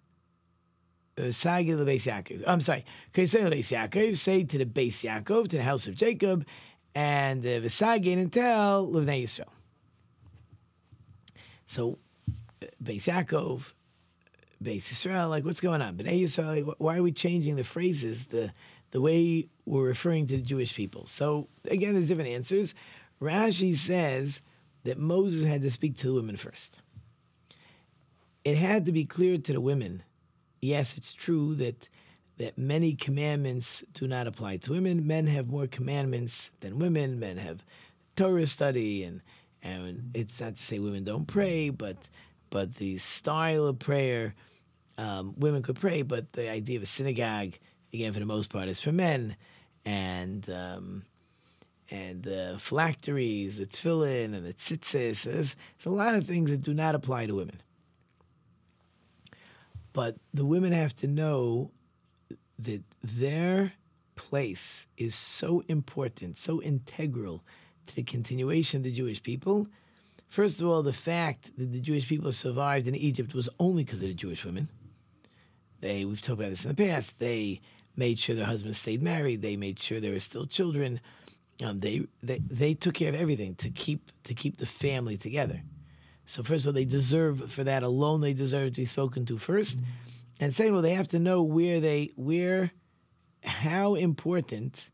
Sagid 1.17 1.77
the 1.77 1.85
Beis 1.85 2.05
Yaakov. 2.05 2.43
I'm 2.47 2.61
sorry, 2.61 2.85
Kaisomer 3.13 3.49
the 3.49 3.61
Yaakov, 3.61 4.17
say 4.17 4.43
to 4.43 4.57
the 4.57 4.65
Beis 4.65 5.03
Yaakov, 5.03 5.49
to 5.49 5.57
the 5.57 5.63
house 5.63 5.87
of 5.87 5.95
Jacob, 5.95 6.45
and 6.95 7.43
Vesagid 7.43 8.13
and 8.13 8.31
tell 8.31 8.87
Livnei 8.87 9.23
Israel. 9.23 9.51
So, 11.65 11.99
Beis 12.83 13.07
Yaakov, 13.07 13.73
Beis 14.63 14.91
Israel, 14.91 15.29
like 15.29 15.45
what's 15.45 15.61
going 15.61 15.81
on? 15.81 15.95
Bnei 15.95 16.23
Israel, 16.23 16.75
why 16.79 16.97
are 16.97 17.03
we 17.03 17.11
changing 17.11 17.55
the 17.55 17.63
phrases, 17.63 18.27
the 18.27 18.51
the 18.91 19.01
way 19.01 19.47
we're 19.65 19.83
referring 19.83 20.27
to 20.27 20.37
the 20.37 20.41
Jewish 20.43 20.73
people. 20.73 21.05
So 21.05 21.47
again, 21.65 21.93
there's 21.93 22.07
different 22.07 22.29
answers. 22.29 22.73
Rashi 23.21 23.75
says 23.75 24.41
that 24.83 24.97
Moses 24.97 25.45
had 25.45 25.61
to 25.61 25.71
speak 25.71 25.97
to 25.97 26.07
the 26.07 26.13
women 26.13 26.37
first. 26.37 26.81
It 28.43 28.57
had 28.57 28.85
to 28.85 28.91
be 28.91 29.05
clear 29.05 29.37
to 29.37 29.53
the 29.53 29.61
women. 29.61 30.03
Yes, 30.61 30.97
it's 30.97 31.13
true 31.13 31.55
that 31.55 31.89
that 32.37 32.57
many 32.57 32.93
commandments 32.95 33.83
do 33.93 34.07
not 34.07 34.25
apply 34.25 34.55
to 34.57 34.71
women. 34.71 35.05
Men 35.05 35.27
have 35.27 35.49
more 35.49 35.67
commandments 35.67 36.51
than 36.61 36.79
women. 36.79 37.19
Men 37.19 37.37
have 37.37 37.63
Torah 38.15 38.47
study, 38.47 39.03
and 39.03 39.21
and 39.61 40.11
it's 40.13 40.39
not 40.39 40.55
to 40.55 40.63
say 40.63 40.79
women 40.79 41.03
don't 41.03 41.27
pray, 41.27 41.69
but 41.69 41.97
but 42.49 42.75
the 42.75 42.97
style 42.97 43.65
of 43.65 43.79
prayer, 43.79 44.33
um, 44.97 45.33
women 45.37 45.61
could 45.61 45.79
pray, 45.79 46.01
but 46.01 46.31
the 46.33 46.49
idea 46.49 46.77
of 46.77 46.83
a 46.83 46.87
synagogue, 46.87 47.53
again, 47.93 48.13
for 48.13 48.19
the 48.19 48.25
most 48.25 48.49
part, 48.49 48.67
is 48.67 48.79
for 48.79 48.91
men, 48.91 49.35
and 49.85 50.49
um, 50.49 51.03
and 51.91 52.23
the 52.23 52.55
phylacteries, 52.59 53.57
the 53.57 53.65
tefillin, 53.65 54.35
and 54.35 54.45
the 54.45 54.53
tzitzis. 54.53 55.23
There's, 55.23 55.55
there's 55.55 55.85
a 55.85 55.89
lot 55.89 56.15
of 56.15 56.25
things 56.25 56.51
that 56.51 56.61
do 56.61 56.73
not 56.73 56.95
apply 56.95 57.25
to 57.25 57.35
women. 57.35 57.61
But 59.93 60.17
the 60.33 60.45
women 60.45 60.71
have 60.71 60.95
to 60.97 61.07
know 61.07 61.71
that 62.59 62.83
their 63.03 63.73
place 64.15 64.85
is 64.97 65.15
so 65.15 65.63
important, 65.67 66.37
so 66.37 66.61
integral 66.61 67.43
to 67.87 67.95
the 67.95 68.03
continuation 68.03 68.77
of 68.77 68.83
the 68.83 68.91
Jewish 68.91 69.23
people. 69.23 69.67
First 70.29 70.61
of 70.61 70.67
all, 70.67 70.83
the 70.83 70.93
fact 70.93 71.57
that 71.57 71.71
the 71.71 71.79
Jewish 71.79 72.07
people 72.07 72.31
survived 72.31 72.87
in 72.87 72.95
Egypt 72.95 73.33
was 73.33 73.49
only 73.59 73.83
because 73.83 73.99
of 73.99 74.07
the 74.07 74.13
Jewish 74.13 74.45
women. 74.45 74.69
They, 75.81 76.05
we've 76.05 76.21
talked 76.21 76.39
about 76.39 76.51
this 76.51 76.63
in 76.63 76.69
the 76.69 76.87
past, 76.87 77.17
they 77.19 77.61
made 77.95 78.19
sure 78.19 78.35
their 78.35 78.45
husbands 78.45 78.79
stayed 78.79 79.01
married, 79.01 79.41
they 79.41 79.55
made 79.55 79.79
sure 79.79 79.99
there 79.99 80.13
were 80.13 80.19
still 80.19 80.45
children. 80.45 81.01
Um, 81.61 81.79
they, 81.79 82.07
they 82.23 82.39
they 82.39 82.73
took 82.73 82.93
care 82.93 83.09
of 83.09 83.15
everything 83.15 83.55
to 83.55 83.69
keep 83.69 84.11
to 84.23 84.33
keep 84.33 84.57
the 84.57 84.65
family 84.65 85.17
together. 85.17 85.61
So 86.25 86.43
first 86.43 86.63
of 86.63 86.69
all, 86.69 86.73
they 86.73 86.85
deserve 86.85 87.51
for 87.51 87.65
that 87.65 87.83
alone. 87.83 88.21
They 88.21 88.33
deserve 88.33 88.73
to 88.73 88.81
be 88.81 88.85
spoken 88.85 89.25
to 89.25 89.37
first, 89.37 89.77
and 90.39 90.53
second 90.53 90.73
of 90.73 90.75
all, 90.77 90.81
they 90.81 90.93
have 90.93 91.09
to 91.09 91.19
know 91.19 91.41
where 91.41 91.79
they 91.81 92.11
where 92.15 92.71
how 93.43 93.95
important 93.95 94.89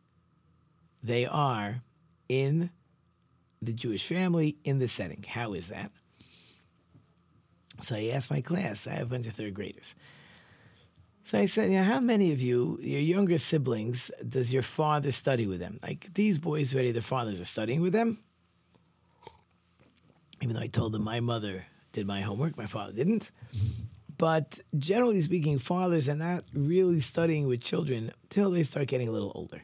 they 1.04 1.26
are 1.26 1.84
in 2.30 2.72
the 3.66 3.74
Jewish 3.74 4.08
family 4.08 4.58
in 4.64 4.80
the 4.80 4.88
setting. 4.88 5.24
How 5.28 5.54
is 5.54 5.68
that? 5.68 5.92
So 7.82 7.96
I 7.96 8.12
asked 8.14 8.32
my 8.32 8.42
class. 8.42 8.88
I 8.88 8.92
have 8.92 9.08
a 9.08 9.10
bunch 9.10 9.28
of 9.28 9.34
third 9.34 9.54
graders. 9.54 9.96
So 11.24 11.40
I 11.40 11.48
said, 11.48 11.72
you 11.72 11.78
know, 11.78 11.84
how 11.84 12.00
many 12.00 12.32
of 12.32 12.40
you, 12.40 12.78
your 12.82 13.02
younger 13.02 13.40
siblings, 13.40 14.12
does 14.30 14.54
your 14.54 14.62
father 14.62 15.12
study 15.12 15.48
with 15.48 15.60
them? 15.60 15.80
Like 15.82 16.14
these 16.14 16.38
boys 16.38 16.74
already, 16.74 16.92
their 16.92 17.02
fathers 17.02 17.42
are 17.42 17.46
studying 17.46 17.82
with 17.82 17.94
them. 17.94 18.20
Even 20.42 20.56
though 20.56 20.62
I 20.62 20.68
told 20.68 20.92
them 20.92 21.04
my 21.04 21.20
mother 21.20 21.66
did 21.94 22.06
my 22.06 22.22
homework, 22.22 22.58
my 22.58 22.68
father 22.68 22.94
didn't. 22.94 23.32
But 24.18 24.60
generally 24.78 25.22
speaking, 25.24 25.58
fathers 25.58 26.08
are 26.08 26.16
not 26.16 26.44
really 26.54 27.02
studying 27.02 27.48
with 27.48 27.62
children 27.62 28.12
until 28.24 28.52
they 28.52 28.64
start 28.64 28.88
getting 28.88 29.08
a 29.08 29.12
little 29.12 29.32
older. 29.34 29.62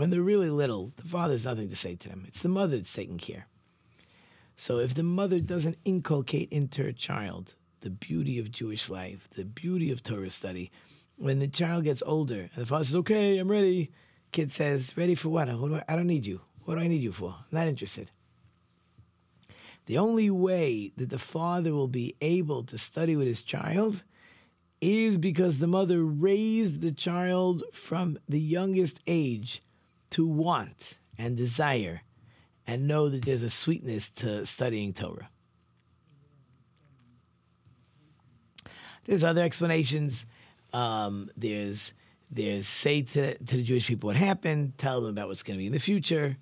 When 0.00 0.08
they're 0.08 0.22
really 0.22 0.48
little, 0.48 0.94
the 0.96 1.02
father 1.02 1.34
has 1.34 1.44
nothing 1.44 1.68
to 1.68 1.76
say 1.76 1.94
to 1.94 2.08
them. 2.08 2.24
It's 2.26 2.40
the 2.40 2.48
mother 2.48 2.78
that's 2.78 2.94
taking 2.94 3.18
care. 3.18 3.48
So 4.56 4.78
if 4.78 4.94
the 4.94 5.02
mother 5.02 5.40
doesn't 5.40 5.76
inculcate 5.84 6.50
into 6.50 6.84
her 6.84 6.92
child 6.92 7.54
the 7.82 7.90
beauty 7.90 8.38
of 8.38 8.50
Jewish 8.50 8.88
life, 8.88 9.28
the 9.28 9.44
beauty 9.44 9.90
of 9.90 10.02
Torah 10.02 10.30
study. 10.30 10.70
When 11.16 11.38
the 11.38 11.48
child 11.48 11.84
gets 11.84 12.02
older 12.06 12.48
and 12.54 12.62
the 12.62 12.64
father 12.64 12.84
says, 12.84 12.94
"Okay, 12.96 13.36
I'm 13.36 13.50
ready," 13.50 13.90
kid 14.32 14.52
says, 14.52 14.96
"Ready 14.96 15.14
for 15.14 15.28
what? 15.28 15.48
what 15.60 15.68
do 15.68 15.74
I, 15.74 15.84
I 15.86 15.96
don't 15.96 16.06
need 16.06 16.24
you. 16.24 16.40
What 16.64 16.76
do 16.76 16.80
I 16.80 16.88
need 16.88 17.02
you 17.02 17.12
for? 17.12 17.34
I'm 17.38 17.58
not 17.58 17.68
interested." 17.68 18.10
The 19.84 19.98
only 19.98 20.30
way 20.30 20.92
that 20.96 21.10
the 21.10 21.18
father 21.18 21.74
will 21.74 21.88
be 21.88 22.16
able 22.22 22.62
to 22.62 22.78
study 22.78 23.16
with 23.16 23.26
his 23.26 23.42
child 23.42 24.02
is 24.80 25.18
because 25.18 25.58
the 25.58 25.66
mother 25.66 26.02
raised 26.02 26.80
the 26.80 26.90
child 26.90 27.64
from 27.74 28.18
the 28.26 28.40
youngest 28.40 28.98
age 29.06 29.60
to 30.10 30.26
want 30.26 30.98
and 31.18 31.36
desire 31.36 32.02
and 32.66 32.86
know 32.86 33.08
that 33.08 33.24
there's 33.24 33.42
a 33.42 33.50
sweetness 33.50 34.10
to 34.10 34.46
studying 34.46 34.92
Torah. 34.92 35.28
There's 39.04 39.24
other 39.24 39.42
explanations. 39.42 40.26
Um, 40.72 41.30
there's 41.36 41.92
there's 42.30 42.68
say 42.68 43.02
to, 43.02 43.36
to 43.36 43.56
the 43.56 43.62
Jewish 43.62 43.88
people 43.88 44.06
what 44.06 44.16
happened, 44.16 44.78
tell 44.78 45.00
them 45.00 45.10
about 45.10 45.26
what's 45.26 45.42
going 45.42 45.56
to 45.56 45.58
be 45.58 45.66
in 45.66 45.72
the 45.72 45.80
future. 45.80 46.36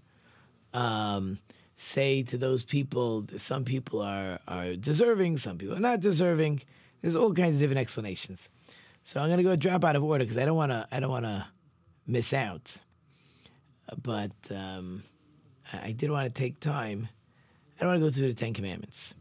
Um, 0.75 1.39
say 1.77 2.23
to 2.25 2.37
those 2.37 2.63
people, 2.63 3.25
some 3.39 3.65
people 3.65 4.03
are 4.03 4.39
are 4.47 4.75
deserving, 4.75 5.39
some 5.39 5.57
people 5.57 5.77
are 5.77 5.81
not 5.81 6.01
deserving. 6.01 6.61
There's 7.01 7.17
all 7.17 7.33
kinds 7.33 7.55
of 7.55 7.61
different 7.61 7.81
explanations. 7.81 8.51
So 9.03 9.21
I'm 9.21 9.29
going 9.29 9.39
to 9.39 9.45
go 9.45 9.57
drop 9.57 9.85
out 9.85 9.97
of 9.97 10.05
order 10.05 10.25
because 10.25 10.37
I 10.37 10.45
don't 10.45 10.57
want 10.57 10.73
to 10.73 10.87
I 10.93 11.01
don't 11.01 11.11
want 11.11 11.25
to 11.25 11.47
miss 12.07 12.35
out. 12.35 12.77
But 14.03 14.33
um, 14.51 15.03
I 15.73 15.93
did 15.93 16.11
want 16.11 16.33
to 16.33 16.39
take 16.39 16.61
time. 16.61 17.09
I 17.77 17.81
don't 17.81 17.91
want 17.91 18.01
to 18.01 18.07
go 18.07 18.11
through 18.11 18.29
the 18.29 18.35
Ten 18.35 18.55
Commandments. 18.55 19.15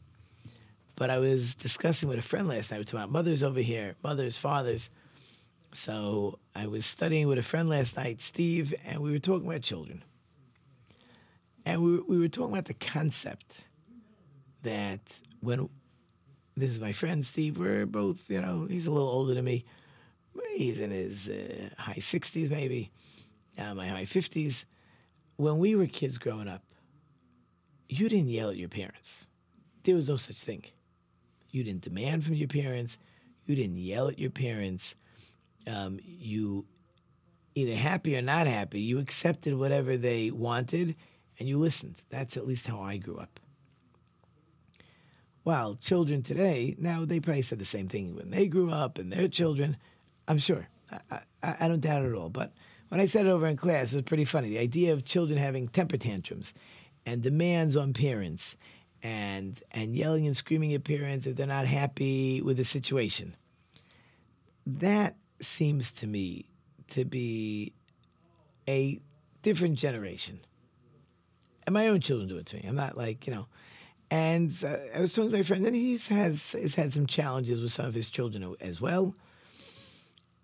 But 0.96 1.10
I 1.10 1.20
was 1.20 1.54
discussing 1.56 2.10
with 2.10 2.18
a 2.18 2.24
friend 2.24 2.48
last 2.48 2.72
night. 2.72 2.92
About 2.92 3.12
mothers 3.12 3.44
over 3.44 3.60
here, 3.60 3.96
mothers, 4.04 4.36
fathers. 4.36 4.90
So 5.74 6.40
I 6.56 6.68
was 6.68 6.86
studying 6.86 7.28
with 7.28 7.38
a 7.38 7.44
friend 7.44 7.70
last 7.70 7.98
night, 7.98 8.22
Steve, 8.22 8.74
and 8.86 9.00
we 9.00 9.12
were 9.12 9.20
talking 9.20 9.48
about 9.48 9.62
children. 9.62 10.04
And 11.66 11.84
we, 11.84 12.00
we 12.00 12.18
were 12.18 12.30
talking 12.30 12.54
about 12.54 12.66
the 12.66 12.74
concept 12.74 13.68
that 14.64 15.02
when 15.42 15.70
this 16.56 16.72
is 16.72 16.80
my 16.80 16.94
friend 16.94 17.26
Steve, 17.26 17.60
we're 17.60 17.86
both, 17.86 18.30
you 18.30 18.42
know, 18.42 18.66
he's 18.70 18.88
a 18.88 18.92
little 18.92 19.10
older 19.10 19.34
than 19.34 19.46
me. 19.46 19.66
He's 20.56 20.80
in 20.80 20.92
his 20.92 21.30
uh, 21.30 21.70
high 21.78 21.94
60s, 21.96 22.50
maybe, 22.50 22.90
uh, 23.58 23.74
my 23.74 23.88
high 23.88 24.06
50s. 24.06 24.66
When 25.38 25.60
we 25.60 25.76
were 25.76 25.88
kids 25.88 26.18
growing 26.18 26.48
up, 26.48 26.64
you 27.90 28.10
didn't 28.10 28.30
yell 28.30 28.50
at 28.50 28.58
your 28.58 28.70
parents. 28.70 29.28
There 29.84 29.96
was 29.96 30.10
no 30.10 30.18
such 30.18 30.38
thing. 30.38 30.64
You 31.52 31.64
didn't 31.64 31.84
demand 31.84 32.26
from 32.26 32.36
your 32.36 32.48
parents. 32.48 32.98
You 33.46 33.56
didn't 33.56 33.78
yell 33.78 34.10
at 34.10 34.20
your 34.20 34.30
parents. 34.30 34.96
Um, 35.66 36.00
you, 36.04 36.66
either 37.56 37.76
happy 37.76 38.18
or 38.18 38.22
not 38.22 38.48
happy, 38.48 38.82
you 38.82 39.00
accepted 39.00 39.56
whatever 39.56 39.98
they 39.98 40.32
wanted 40.32 40.96
and 41.40 41.48
you 41.48 41.58
listened. 41.58 41.96
That's 42.10 42.38
at 42.38 42.48
least 42.48 42.68
how 42.68 42.82
I 42.82 42.98
grew 42.98 43.18
up. 43.18 43.40
While 45.44 45.76
children 45.76 46.24
today, 46.24 46.76
now 46.78 47.06
they 47.06 47.20
probably 47.22 47.42
said 47.42 47.60
the 47.60 47.66
same 47.66 47.88
thing 47.88 48.16
when 48.16 48.32
they 48.32 48.48
grew 48.48 48.70
up 48.70 48.98
and 48.98 49.12
their 49.12 49.30
children. 49.30 49.78
I'm 50.28 50.40
sure. 50.40 50.68
I, 50.92 51.22
I, 51.42 51.56
I 51.62 51.68
don't 51.70 51.80
doubt 51.80 52.04
it 52.04 52.10
at 52.10 52.16
all. 52.16 52.30
But 52.30 52.52
when 52.90 53.02
I 53.02 53.06
said 53.06 53.26
it 53.26 53.30
over 53.30 53.48
in 53.48 53.58
class, 53.58 53.94
it 53.94 53.98
was 53.98 54.04
pretty 54.04 54.26
funny. 54.26 54.50
The 54.50 54.60
idea 54.60 54.94
of 54.94 55.06
children 55.06 55.38
having 55.38 55.68
temper 55.68 55.98
tantrums 55.98 56.54
and 57.06 57.22
demands 57.22 57.76
on 57.76 57.94
parents 57.94 58.58
and 59.04 59.62
and 59.72 59.96
yelling 59.96 60.26
and 60.26 60.36
screaming 60.36 60.74
at 60.74 60.84
parents 60.84 61.28
if 61.28 61.36
they're 61.36 61.48
not 61.48 61.68
happy 61.68 62.42
with 62.42 62.58
the 62.58 62.66
situation. 62.66 63.36
That 64.66 65.16
seems 65.40 65.92
to 65.94 66.08
me 66.08 66.46
to 66.92 67.06
be 67.06 67.74
a 68.68 69.00
different 69.42 69.78
generation. 69.78 70.40
And 71.66 71.74
my 71.74 71.88
own 71.88 72.00
children 72.00 72.30
do 72.30 72.38
it 72.38 72.46
to 72.48 72.56
me. 72.56 72.66
I'm 72.68 72.76
not 72.76 72.98
like, 72.98 73.28
you 73.28 73.34
know. 73.34 73.48
And 74.10 74.52
uh, 74.64 74.78
I 74.96 75.02
was 75.02 75.12
talking 75.14 75.32
to 75.32 75.38
my 75.38 75.44
friend, 75.44 75.66
and 75.66 75.76
he 75.76 75.98
has, 76.10 76.54
has 76.54 76.76
had 76.76 76.94
some 76.94 77.08
challenges 77.08 77.60
with 77.60 77.74
some 77.74 77.86
of 77.86 77.94
his 77.94 78.10
children 78.10 78.56
as 78.62 78.80
well. 78.80 79.14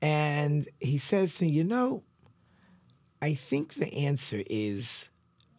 And 0.02 0.68
he 0.82 0.98
says 0.98 1.36
to 1.36 1.46
me, 1.46 1.52
You 1.52 1.64
know, 1.64 2.04
I 3.24 3.36
think 3.36 3.76
the 3.76 3.94
answer 3.94 4.44
is 4.48 5.08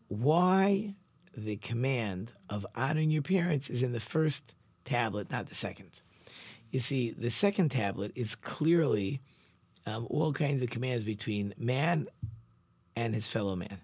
why 0.08 0.96
the 1.34 1.56
command 1.56 2.30
of 2.50 2.66
honoring 2.76 3.10
your 3.10 3.22
parents 3.22 3.70
is 3.70 3.82
in 3.82 3.90
the 3.90 4.00
first 4.00 4.54
tablet, 4.84 5.30
not 5.30 5.48
the 5.48 5.54
second. 5.54 5.88
You 6.72 6.80
see, 6.80 7.12
the 7.12 7.30
second 7.30 7.70
tablet 7.70 8.12
is 8.16 8.34
clearly 8.34 9.22
um, 9.86 10.06
all 10.10 10.30
kinds 10.30 10.62
of 10.62 10.68
commands 10.68 11.04
between 11.04 11.54
man 11.56 12.06
and 12.96 13.14
his 13.14 13.28
fellow 13.28 13.56
man. 13.56 13.80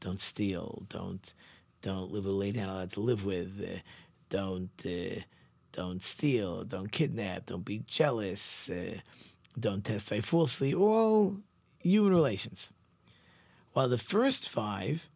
Don't 0.00 0.18
steal. 0.18 0.82
Don't 0.88 1.34
don't 1.82 2.10
live 2.10 2.24
with 2.24 2.32
a 2.32 2.36
lady 2.38 2.60
not 2.60 2.70
allowed 2.70 2.92
to 2.92 3.00
live 3.00 3.26
with. 3.26 3.62
Uh, 3.62 3.78
don't 4.30 4.86
uh, 4.86 5.20
don't 5.72 6.02
steal. 6.02 6.64
Don't 6.64 6.90
kidnap. 6.90 7.44
Don't 7.44 7.62
be 7.62 7.80
jealous. 7.86 8.70
Uh, 8.70 9.00
don't 9.60 9.84
testify 9.84 10.20
falsely. 10.20 10.72
All 10.72 11.36
human 11.82 12.14
relations. 12.14 12.72
While 13.76 13.90
the 13.90 13.98
first 13.98 14.48
five 14.48 15.06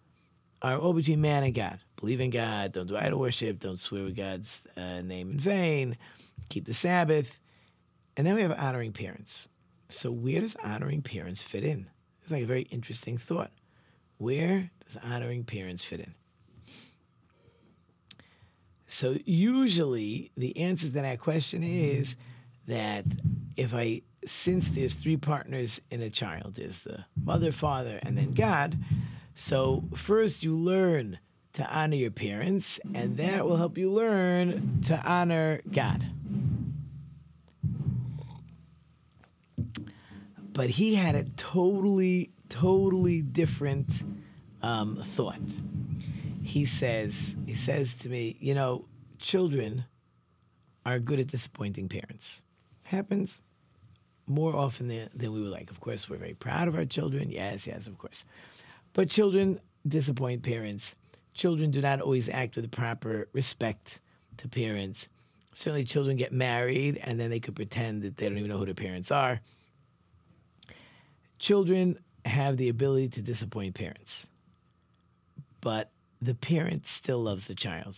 are 0.60 0.76
all 0.76 0.92
between 0.92 1.22
man 1.22 1.44
and 1.44 1.54
God. 1.54 1.78
Believe 1.96 2.20
in 2.20 2.28
God, 2.28 2.72
don't 2.72 2.88
do 2.88 2.94
idol 2.94 3.18
worship, 3.18 3.58
don't 3.58 3.80
swear 3.80 4.04
with 4.04 4.16
God's 4.16 4.60
uh, 4.76 5.00
name 5.00 5.30
in 5.30 5.40
vain, 5.40 5.96
keep 6.50 6.66
the 6.66 6.74
Sabbath. 6.74 7.40
And 8.18 8.26
then 8.26 8.34
we 8.34 8.42
have 8.42 8.52
honoring 8.52 8.92
parents. 8.92 9.48
So, 9.88 10.12
where 10.12 10.42
does 10.42 10.56
honoring 10.56 11.00
parents 11.00 11.42
fit 11.42 11.64
in? 11.64 11.86
It's 12.20 12.30
like 12.30 12.42
a 12.42 12.46
very 12.46 12.64
interesting 12.64 13.16
thought. 13.16 13.50
Where 14.18 14.70
does 14.84 14.98
honoring 15.04 15.44
parents 15.44 15.82
fit 15.82 16.00
in? 16.00 16.14
So 18.88 19.16
usually 19.24 20.32
the 20.36 20.54
answer 20.58 20.88
to 20.88 20.92
that 20.92 21.18
question 21.18 21.62
is 21.62 22.14
that 22.66 23.06
if 23.56 23.74
I 23.74 24.02
since 24.24 24.70
there's 24.70 24.94
three 24.94 25.16
partners 25.16 25.80
in 25.90 26.02
a 26.02 26.10
child, 26.10 26.54
there's 26.54 26.80
the 26.80 27.04
mother, 27.22 27.52
father, 27.52 27.98
and 28.02 28.16
then 28.16 28.32
God. 28.32 28.78
So 29.34 29.84
first 29.94 30.42
you 30.42 30.54
learn 30.54 31.18
to 31.54 31.68
honor 31.68 31.96
your 31.96 32.10
parents, 32.10 32.78
and 32.94 33.16
that 33.16 33.44
will 33.44 33.56
help 33.56 33.76
you 33.76 33.90
learn 33.90 34.82
to 34.82 35.00
honor 35.02 35.60
God. 35.72 36.04
But 40.52 40.70
he 40.70 40.94
had 40.94 41.14
a 41.14 41.24
totally, 41.36 42.30
totally 42.48 43.22
different 43.22 43.88
um, 44.62 44.96
thought. 44.96 45.40
He 46.42 46.66
says, 46.66 47.34
he 47.46 47.54
says 47.54 47.94
to 47.94 48.08
me, 48.08 48.36
you 48.40 48.54
know, 48.54 48.84
children 49.18 49.84
are 50.84 50.98
good 50.98 51.20
at 51.20 51.28
disappointing 51.28 51.88
parents. 51.88 52.42
Happens 52.84 53.40
more 54.30 54.54
often 54.54 54.88
than, 54.88 55.08
than 55.14 55.32
we 55.32 55.42
would 55.42 55.50
like. 55.50 55.70
Of 55.70 55.80
course, 55.80 56.08
we're 56.08 56.16
very 56.16 56.34
proud 56.34 56.68
of 56.68 56.76
our 56.76 56.84
children. 56.84 57.30
Yes, 57.30 57.66
yes, 57.66 57.87
of 57.87 57.99
course. 57.99 58.25
But 58.92 59.10
children 59.10 59.60
disappoint 59.87 60.42
parents. 60.42 60.94
Children 61.34 61.70
do 61.70 61.80
not 61.80 62.00
always 62.00 62.28
act 62.28 62.56
with 62.56 62.70
proper 62.70 63.28
respect 63.32 64.00
to 64.38 64.49
parents. 64.49 65.08
Certainly, 65.52 65.84
children 65.84 66.16
get 66.16 66.32
married 66.32 67.00
and 67.02 67.18
then 67.18 67.30
they 67.30 67.40
could 67.40 67.56
pretend 67.56 68.02
that 68.02 68.16
they 68.16 68.28
don't 68.28 68.38
even 68.38 68.49
know 68.49 68.58
who 68.58 68.66
their 68.66 68.75
parents 68.75 69.10
are. 69.10 69.40
Children 71.38 71.99
have 72.25 72.56
the 72.56 72.68
ability 72.68 73.08
to 73.08 73.22
disappoint 73.22 73.75
parents, 73.75 74.26
but 75.60 75.90
the 76.20 76.34
parent 76.34 76.87
still 76.87 77.18
loves 77.18 77.46
the 77.46 77.54
child. 77.54 77.96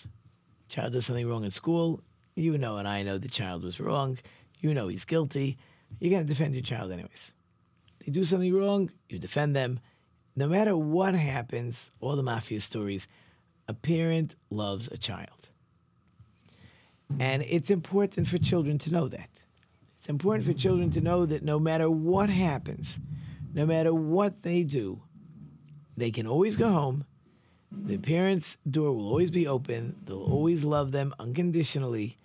Child 0.68 0.92
does 0.92 1.06
something 1.06 1.28
wrong 1.28 1.44
in 1.44 1.50
school, 1.50 2.00
you 2.36 2.56
know 2.56 2.78
and 2.78 2.88
I 2.88 3.02
know 3.02 3.18
the 3.18 3.28
child 3.28 3.64
was 3.64 3.80
wrong. 3.80 4.18
You 4.60 4.72
know 4.72 4.88
he's 4.88 5.04
guilty. 5.04 5.58
You're 6.00 6.10
going 6.10 6.26
to 6.26 6.28
defend 6.28 6.54
your 6.54 6.62
child 6.62 6.92
anyways. 6.92 7.32
They 8.04 8.12
do 8.12 8.24
something 8.24 8.52
wrong, 8.52 8.90
you 9.08 9.18
defend 9.18 9.54
them. 9.54 9.80
No 10.34 10.48
matter 10.48 10.76
what 10.76 11.14
happens, 11.14 11.90
all 12.00 12.16
the 12.16 12.22
mafia 12.22 12.60
stories, 12.60 13.06
a 13.68 13.74
parent 13.74 14.34
loves 14.50 14.88
a 14.88 14.96
child. 14.96 15.48
And 17.20 17.42
it's 17.42 17.70
important 17.70 18.26
for 18.26 18.38
children 18.38 18.78
to 18.78 18.90
know 18.90 19.08
that. 19.08 19.28
It's 19.98 20.08
important 20.08 20.46
for 20.46 20.52
children 20.52 20.90
to 20.92 21.00
know 21.00 21.26
that 21.26 21.44
no 21.44 21.58
matter 21.60 21.88
what 21.90 22.30
happens, 22.30 22.98
no 23.54 23.66
matter 23.66 23.94
what 23.94 24.42
they 24.42 24.64
do, 24.64 25.00
they 25.96 26.10
can 26.10 26.26
always 26.26 26.56
go 26.56 26.70
home. 26.70 27.04
The 27.70 27.98
parents' 27.98 28.56
door 28.68 28.92
will 28.92 29.06
always 29.06 29.30
be 29.30 29.46
open. 29.46 29.94
They'll 30.04 30.22
always 30.22 30.64
love 30.64 30.92
them 30.92 31.14
unconditionally. 31.18 32.18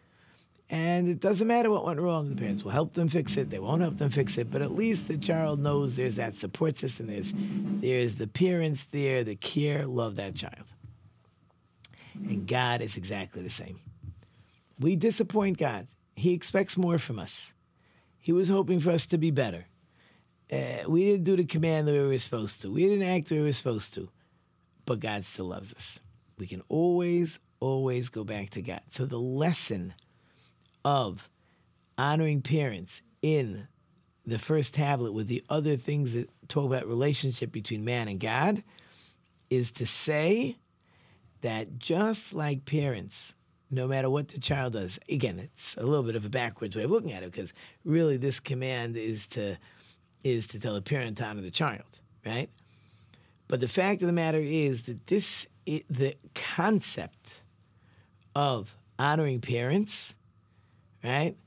And 0.69 1.07
it 1.07 1.21
doesn't 1.21 1.47
matter 1.47 1.69
what 1.69 1.85
went 1.85 1.99
wrong. 1.99 2.29
The 2.29 2.35
parents 2.35 2.63
will 2.63 2.71
help 2.71 2.93
them 2.93 3.07
fix 3.07 3.37
it. 3.37 3.49
They 3.49 3.59
won't 3.59 3.81
help 3.81 3.97
them 3.97 4.09
fix 4.09 4.37
it. 4.37 4.51
But 4.51 4.61
at 4.61 4.71
least 4.71 5.07
the 5.07 5.17
child 5.17 5.59
knows 5.59 5.95
there's 5.95 6.17
that 6.17 6.35
support 6.35 6.77
system. 6.77 7.07
There's, 7.07 7.33
there's 7.35 8.15
the 8.15 8.27
parents 8.27 8.83
there 8.91 9.23
the 9.23 9.35
care, 9.35 9.85
love 9.85 10.17
that 10.17 10.35
child. 10.35 10.65
And 12.15 12.45
God 12.45 12.81
is 12.81 12.97
exactly 12.97 13.43
the 13.43 13.49
same. 13.49 13.79
We 14.79 14.95
disappoint 14.95 15.57
God. 15.57 15.87
He 16.15 16.33
expects 16.33 16.75
more 16.75 16.97
from 16.97 17.19
us. 17.19 17.53
He 18.19 18.33
was 18.33 18.49
hoping 18.49 18.81
for 18.81 18.91
us 18.91 19.05
to 19.07 19.17
be 19.17 19.31
better. 19.31 19.65
Uh, 20.51 20.83
we 20.87 21.05
didn't 21.05 21.23
do 21.23 21.37
the 21.37 21.45
command 21.45 21.87
that 21.87 21.93
we 21.93 22.07
were 22.07 22.17
supposed 22.17 22.61
to. 22.61 22.71
We 22.71 22.83
didn't 22.83 23.07
act 23.07 23.29
the 23.29 23.35
way 23.35 23.41
we 23.41 23.47
were 23.47 23.53
supposed 23.53 23.93
to. 23.93 24.09
But 24.85 24.99
God 24.99 25.23
still 25.23 25.45
loves 25.45 25.73
us. 25.73 25.99
We 26.37 26.47
can 26.47 26.61
always, 26.67 27.39
always 27.59 28.09
go 28.09 28.23
back 28.23 28.49
to 28.51 28.61
God. 28.61 28.81
So 28.89 29.05
the 29.05 29.19
lesson 29.19 29.93
of 30.85 31.29
honoring 31.97 32.41
parents 32.41 33.01
in 33.21 33.67
the 34.25 34.39
first 34.39 34.73
tablet 34.73 35.13
with 35.13 35.27
the 35.27 35.43
other 35.49 35.77
things 35.77 36.13
that 36.13 36.29
talk 36.49 36.65
about 36.65 36.87
relationship 36.87 37.51
between 37.51 37.85
man 37.85 38.07
and 38.07 38.19
God 38.19 38.63
is 39.49 39.71
to 39.71 39.85
say 39.85 40.57
that 41.41 41.79
just 41.79 42.33
like 42.33 42.65
parents, 42.65 43.33
no 43.71 43.87
matter 43.87 44.09
what 44.09 44.27
the 44.27 44.39
child 44.39 44.73
does, 44.73 44.99
again, 45.09 45.39
it's 45.39 45.75
a 45.77 45.85
little 45.85 46.03
bit 46.03 46.15
of 46.15 46.25
a 46.25 46.29
backwards 46.29 46.75
way 46.75 46.83
of 46.83 46.91
looking 46.91 47.13
at 47.13 47.23
it 47.23 47.31
because 47.31 47.53
really 47.85 48.17
this 48.17 48.39
command 48.39 48.97
is 48.97 49.27
to 49.27 49.57
is 50.23 50.47
to 50.47 50.59
tell 50.59 50.73
the 50.73 50.81
parent 50.81 51.17
to 51.17 51.25
honor 51.25 51.41
the 51.41 51.51
child, 51.51 51.99
right? 52.25 52.49
But 53.47 53.61
the 53.61 53.67
fact 53.67 54.01
of 54.01 54.07
the 54.07 54.13
matter 54.13 54.39
is 54.39 54.83
that 54.83 55.07
this 55.07 55.47
the 55.65 56.15
concept 56.35 57.41
of 58.35 58.75
honoring 58.99 59.41
parents, 59.41 60.15
right, 61.07 61.37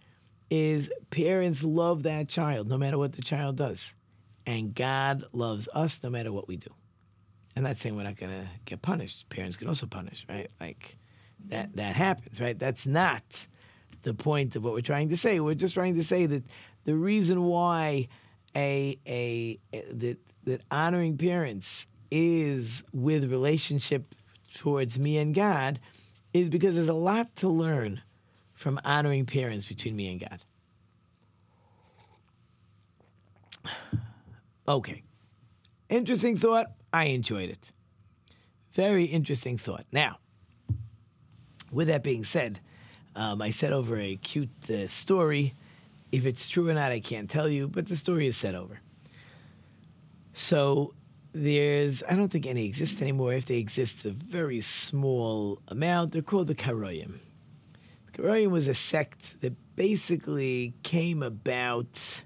is 0.51 0.91
parents 1.11 1.63
love 1.63 2.03
that 2.05 2.29
child 2.29 2.69
no 2.69 2.79
matter 2.79 2.99
what 2.99 3.13
the 3.13 3.23
child 3.23 3.57
does, 3.57 3.95
and 4.47 4.75
God 4.75 5.25
loves 5.33 5.69
us 5.75 6.01
no 6.03 6.11
matter 6.11 6.33
what 6.33 6.49
we 6.49 6.57
do. 6.57 6.71
I'm 7.57 7.65
not 7.65 7.77
saying 7.77 7.97
we're 7.97 8.05
not 8.05 8.17
going 8.17 8.33
to 8.33 8.49
get 8.65 8.81
punished. 8.81 9.29
Parents 9.29 9.57
can 9.57 9.69
also 9.69 9.87
punish, 9.87 10.25
right? 10.29 10.51
Like 10.61 10.97
that 11.49 11.75
that 11.77 11.97
happens, 11.97 12.41
right? 12.41 12.59
That's 12.59 12.87
not 12.87 13.47
the 14.03 14.15
point 14.15 14.57
of 14.57 14.65
what 14.65 14.73
we're 14.73 14.81
trying 14.81 15.09
to 15.11 15.17
say. 15.17 15.41
We're 15.41 15.55
just 15.55 15.75
trying 15.75 15.95
to 15.97 16.05
say 16.05 16.27
that 16.27 16.45
the 16.85 16.97
reason 16.97 17.45
why 17.45 18.09
a 18.57 18.99
a, 19.07 19.59
a 19.73 19.93
that 19.93 20.19
that 20.45 20.63
honoring 20.71 21.17
parents 21.17 21.87
is 22.11 22.83
with 22.93 23.31
relationship 23.31 24.15
towards 24.55 24.99
me 24.99 25.19
and 25.19 25.35
God 25.35 25.79
is 26.33 26.49
because 26.49 26.75
there's 26.75 26.89
a 26.89 26.95
lot 26.95 27.35
to 27.37 27.49
learn 27.49 28.01
from 28.61 28.79
honoring 28.85 29.25
parents 29.25 29.65
between 29.67 29.97
me 29.97 30.11
and 30.11 30.21
God. 30.21 30.41
Okay. 34.69 35.03
Interesting 35.89 36.37
thought. 36.37 36.67
I 36.93 37.07
enjoyed 37.07 37.51
it. 37.51 37.73
Very 38.75 39.07
interesting 39.07 39.59
thought. 39.59 39.85
Now, 39.91 40.19
with 41.73 41.89
that 41.89 42.05
being 42.05 42.23
said, 42.23 42.61
um, 43.17 43.43
I 43.43 43.51
said 43.51 43.73
over 43.73 43.99
a 43.99 44.15
cute 44.17 44.51
uh, 44.71 44.87
story. 44.87 45.55
If 46.13 46.25
it's 46.25 46.49
true 46.49 46.69
or 46.69 46.75
not, 46.75 46.93
I 46.93 47.01
can't 47.01 47.29
tell 47.29 47.49
you, 47.49 47.67
but 47.67 47.89
the 47.89 47.97
story 47.97 48.29
is 48.29 48.37
said 48.37 48.55
over. 48.55 48.79
So 50.35 50.95
there's, 51.33 52.05
I 52.09 52.15
don't 52.15 52.29
think 52.29 52.47
any 52.47 52.67
exist 52.67 53.03
anymore. 53.03 53.33
If 53.33 53.47
they 53.47 53.57
exist, 53.57 54.05
a 54.05 54.11
very 54.11 54.61
small 54.61 55.61
amount. 55.67 56.13
They're 56.13 56.23
called 56.23 56.47
the 56.47 56.55
Karoyim. 56.55 57.19
Karoyim 58.13 58.51
was 58.51 58.69
a 58.69 58.75
sect 58.75 59.41
that 59.41 59.55
basically 59.77 60.75
came 60.83 61.23
about 61.23 62.23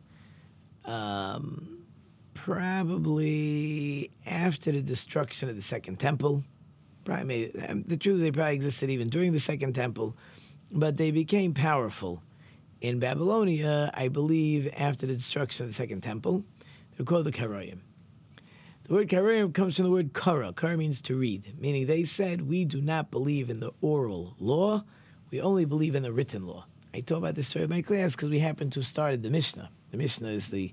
um, 0.85 1.85
probably 2.33 4.11
after 4.27 4.73
the 4.73 4.83
destruction 4.83 5.49
of 5.49 5.57
the 5.57 5.63
Second 5.63 5.99
Temple. 5.99 6.43
Probably, 7.05 7.55
um, 7.69 7.85
the 7.87 7.97
truth 7.97 8.17
is, 8.17 8.23
they 8.23 8.31
probably 8.31 8.55
existed 8.55 8.91
even 8.91 9.09
during 9.09 9.33
the 9.33 9.41
Second 9.41 9.75
Temple, 9.75 10.17
but 10.71 10.97
they 10.97 11.11
became 11.11 11.53
powerful 11.53 12.23
in 12.81 12.99
Babylonia, 12.99 13.91
I 13.95 14.09
believe, 14.09 14.73
after 14.77 15.07
the 15.07 15.15
destruction 15.15 15.65
of 15.65 15.71
the 15.71 15.75
Second 15.75 16.03
Temple. 16.03 16.45
They're 16.97 17.07
called 17.07 17.27
the 17.27 17.33
Karoyim. 17.33 17.79
The 18.85 18.93
word 18.93 19.09
Karoyim 19.09 19.55
comes 19.55 19.77
from 19.77 19.87
the 19.87 19.91
word 19.91 20.13
Kara. 20.13 20.53
Kara 20.53 20.77
means 20.77 21.01
to 21.03 21.17
read, 21.17 21.59
meaning 21.59 21.87
they 21.87 22.05
said, 22.05 22.43
We 22.43 22.67
do 22.67 22.83
not 22.83 23.11
believe 23.11 23.49
in 23.49 23.61
the 23.61 23.73
oral 23.81 24.35
law, 24.39 24.85
we 25.35 25.41
only 25.41 25.65
believe 25.65 25.97
in 25.97 26.05
the 26.05 26.13
written 26.13 26.47
law. 26.47 26.65
I 26.95 27.01
talk 27.01 27.19
about 27.19 27.35
this 27.35 27.49
story 27.49 27.65
in 27.65 27.71
my 27.71 27.83
class 27.83 28.15
because 28.15 28.31
we 28.31 28.39
happen 28.39 28.71
to 28.71 28.79
have 28.79 28.87
started 28.87 29.25
the 29.25 29.31
Mishnah. 29.31 29.69
The 29.91 29.97
Mishnah 29.97 30.29
is 30.29 30.47
the 30.47 30.73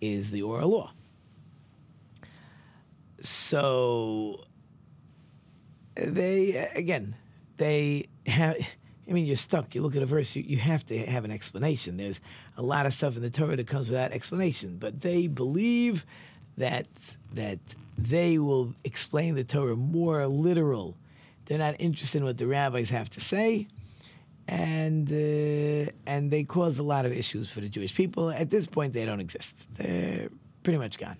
is 0.00 0.30
the 0.30 0.42
oral 0.42 0.70
law. 0.70 0.92
So 3.22 4.44
they 5.96 6.54
again 6.76 7.16
they 7.56 8.06
have 8.28 8.56
I 9.08 9.12
mean, 9.12 9.26
you're 9.26 9.36
stuck. 9.36 9.74
You 9.74 9.80
look 9.80 9.96
at 9.96 10.02
a 10.02 10.06
verse, 10.06 10.36
you, 10.36 10.44
you 10.46 10.58
have 10.58 10.86
to 10.86 10.98
have 11.06 11.24
an 11.24 11.32
explanation. 11.32 11.96
There's 11.96 12.20
a 12.56 12.62
lot 12.62 12.86
of 12.86 12.94
stuff 12.94 13.16
in 13.16 13.22
the 13.22 13.30
Torah 13.30 13.56
that 13.56 13.66
comes 13.66 13.88
without 13.88 14.12
explanation, 14.12 14.76
but 14.78 15.00
they 15.00 15.26
believe 15.26 16.06
that 16.56 16.86
that 17.32 17.58
they 17.98 18.38
will 18.38 18.76
explain 18.84 19.34
the 19.34 19.42
Torah 19.42 19.74
more 19.74 20.24
literal. 20.28 20.96
They're 21.46 21.58
not 21.58 21.74
interested 21.80 22.18
in 22.18 22.24
what 22.24 22.38
the 22.38 22.46
rabbis 22.46 22.90
have 22.90 23.10
to 23.10 23.20
say, 23.20 23.66
and 24.48 25.12
uh, 25.12 25.90
and 26.06 26.30
they 26.30 26.42
caused 26.42 26.78
a 26.78 26.82
lot 26.82 27.04
of 27.04 27.12
issues 27.12 27.50
for 27.50 27.60
the 27.60 27.68
Jewish 27.68 27.94
people. 27.94 28.30
At 28.30 28.50
this 28.50 28.66
point, 28.66 28.94
they 28.94 29.04
don't 29.04 29.20
exist. 29.20 29.54
They're 29.74 30.30
pretty 30.62 30.78
much 30.78 30.98
gone. 30.98 31.18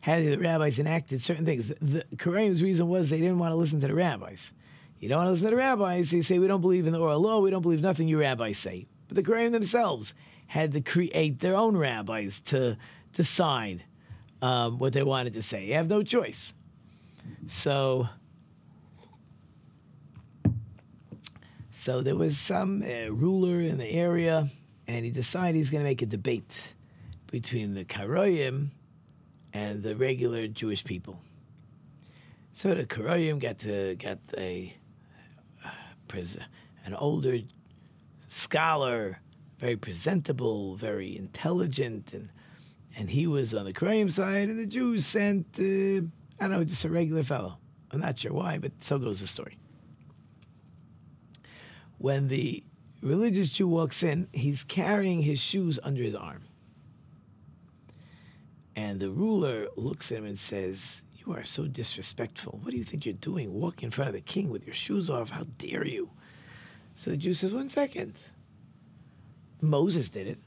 Had 0.00 0.24
the 0.24 0.38
rabbis 0.38 0.78
enacted 0.78 1.22
certain 1.22 1.44
things, 1.44 1.68
the, 1.68 2.04
Karoyim's 2.16 2.62
reason 2.62 2.88
was 2.88 3.10
they 3.10 3.18
didn't 3.18 3.38
want 3.38 3.52
to 3.52 3.56
listen 3.56 3.80
to 3.80 3.88
the 3.88 3.94
rabbis. 3.94 4.52
You 5.00 5.08
don't 5.08 5.18
want 5.18 5.26
to 5.26 5.30
listen 5.32 5.46
to 5.46 5.50
the 5.50 5.56
rabbis. 5.56 6.10
They 6.10 6.22
say 6.22 6.38
we 6.38 6.46
don't 6.46 6.60
believe 6.60 6.86
in 6.86 6.92
the 6.92 7.00
oral 7.00 7.20
law. 7.20 7.40
We 7.40 7.50
don't 7.50 7.62
believe 7.62 7.82
nothing 7.82 8.08
you 8.08 8.20
rabbis 8.20 8.58
say. 8.58 8.86
But 9.08 9.16
the 9.16 9.22
Kareem 9.22 9.50
themselves 9.50 10.14
had 10.46 10.72
to 10.72 10.80
create 10.80 11.40
their 11.40 11.56
own 11.56 11.76
rabbis 11.76 12.40
to 12.40 12.78
decide 13.12 13.82
um, 14.40 14.78
what 14.78 14.92
they 14.92 15.02
wanted 15.02 15.32
to 15.34 15.42
say. 15.42 15.66
You 15.66 15.74
have 15.74 15.88
no 15.88 16.02
choice. 16.02 16.54
So, 17.48 18.08
so 21.80 22.02
there 22.02 22.14
was 22.14 22.36
some 22.36 22.82
uh, 22.82 23.10
ruler 23.10 23.62
in 23.62 23.78
the 23.78 23.90
area, 23.90 24.46
and 24.86 25.02
he 25.02 25.10
decided 25.10 25.56
he's 25.56 25.70
going 25.70 25.82
to 25.82 25.88
make 25.88 26.02
a 26.02 26.06
debate 26.06 26.74
between 27.28 27.72
the 27.72 27.86
Karoyim 27.86 28.68
and 29.54 29.82
the 29.82 29.96
regular 29.96 30.46
Jewish 30.46 30.84
people. 30.84 31.18
So 32.52 32.74
the 32.74 32.84
Karoyim 32.84 33.40
got 33.40 33.60
to 33.60 33.94
got 33.94 34.18
a 34.36 34.76
an 36.84 36.94
older 36.98 37.38
scholar, 38.28 39.18
very 39.58 39.76
presentable, 39.76 40.74
very 40.74 41.16
intelligent, 41.16 42.12
and 42.12 42.28
and 42.94 43.08
he 43.08 43.26
was 43.26 43.54
on 43.54 43.64
the 43.64 43.72
Karoyim 43.72 44.12
side, 44.12 44.50
and 44.50 44.58
the 44.58 44.66
Jews 44.66 45.06
sent 45.06 45.46
uh, 45.58 45.62
I 45.62 46.48
don't 46.48 46.50
know 46.50 46.62
just 46.62 46.84
a 46.84 46.90
regular 46.90 47.22
fellow. 47.22 47.56
I'm 47.90 48.00
not 48.00 48.18
sure 48.18 48.34
why, 48.34 48.58
but 48.58 48.72
so 48.80 48.98
goes 48.98 49.20
the 49.20 49.26
story. 49.26 49.56
When 52.00 52.28
the 52.28 52.64
religious 53.02 53.50
Jew 53.50 53.68
walks 53.68 54.02
in, 54.02 54.26
he's 54.32 54.64
carrying 54.64 55.20
his 55.20 55.38
shoes 55.38 55.78
under 55.82 56.02
his 56.02 56.14
arm. 56.14 56.40
And 58.74 58.98
the 58.98 59.10
ruler 59.10 59.68
looks 59.76 60.10
at 60.10 60.16
him 60.16 60.24
and 60.24 60.38
says, 60.38 61.02
You 61.18 61.34
are 61.34 61.44
so 61.44 61.66
disrespectful. 61.66 62.58
What 62.62 62.70
do 62.70 62.78
you 62.78 62.84
think 62.84 63.04
you're 63.04 63.12
doing 63.12 63.52
walking 63.52 63.88
in 63.88 63.90
front 63.90 64.08
of 64.08 64.14
the 64.14 64.22
king 64.22 64.48
with 64.48 64.64
your 64.64 64.74
shoes 64.74 65.10
off? 65.10 65.28
How 65.28 65.44
dare 65.58 65.86
you? 65.86 66.08
So 66.96 67.10
the 67.10 67.18
Jew 67.18 67.34
says, 67.34 67.52
One 67.52 67.68
second. 67.68 68.18
Moses 69.60 70.08
did 70.08 70.26
it. 70.26 70.38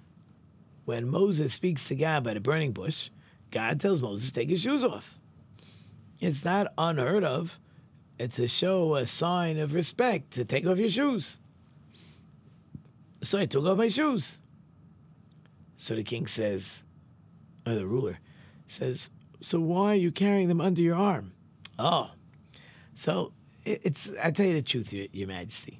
When 0.85 1.07
Moses 1.07 1.53
speaks 1.53 1.87
to 1.89 1.95
God 1.95 2.23
by 2.23 2.33
the 2.33 2.39
burning 2.39 2.71
bush, 2.71 3.11
God 3.51 3.79
tells 3.79 4.01
Moses, 4.01 4.31
Take 4.31 4.49
his 4.49 4.61
shoes 4.61 4.83
off. 4.83 5.19
It's 6.19 6.43
not 6.43 6.73
unheard 6.79 7.23
of 7.23 7.59
to 8.17 8.47
show 8.47 8.95
a 8.95 9.05
sign 9.05 9.59
of 9.59 9.75
respect 9.75 10.31
to 10.31 10.45
take 10.45 10.65
off 10.65 10.79
your 10.79 10.89
shoes. 10.89 11.37
So 13.23 13.39
I 13.39 13.45
took 13.45 13.65
off 13.65 13.77
my 13.77 13.87
shoes. 13.87 14.37
So 15.77 15.95
the 15.95 16.03
king 16.03 16.27
says, 16.27 16.83
or 17.65 17.73
the 17.73 17.87
ruler 17.87 18.19
says, 18.67 19.09
So 19.39 19.59
why 19.59 19.93
are 19.93 19.95
you 19.95 20.11
carrying 20.11 20.49
them 20.49 20.61
under 20.61 20.81
your 20.81 20.95
arm? 20.95 21.33
Oh, 21.79 22.11
so 22.95 23.31
it's, 23.65 24.11
I 24.21 24.31
tell 24.31 24.45
you 24.45 24.53
the 24.53 24.61
truth, 24.61 24.91
Your, 24.91 25.07
your 25.13 25.27
Majesty. 25.27 25.79